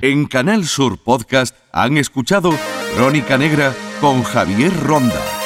En 0.00 0.26
Canal 0.26 0.64
Sur 0.64 0.98
Podcast 1.02 1.56
han 1.72 1.96
escuchado 1.96 2.52
Crónica 2.96 3.36
Negra 3.36 3.74
con 4.00 4.22
Javier 4.22 4.72
Ronda. 4.84 5.37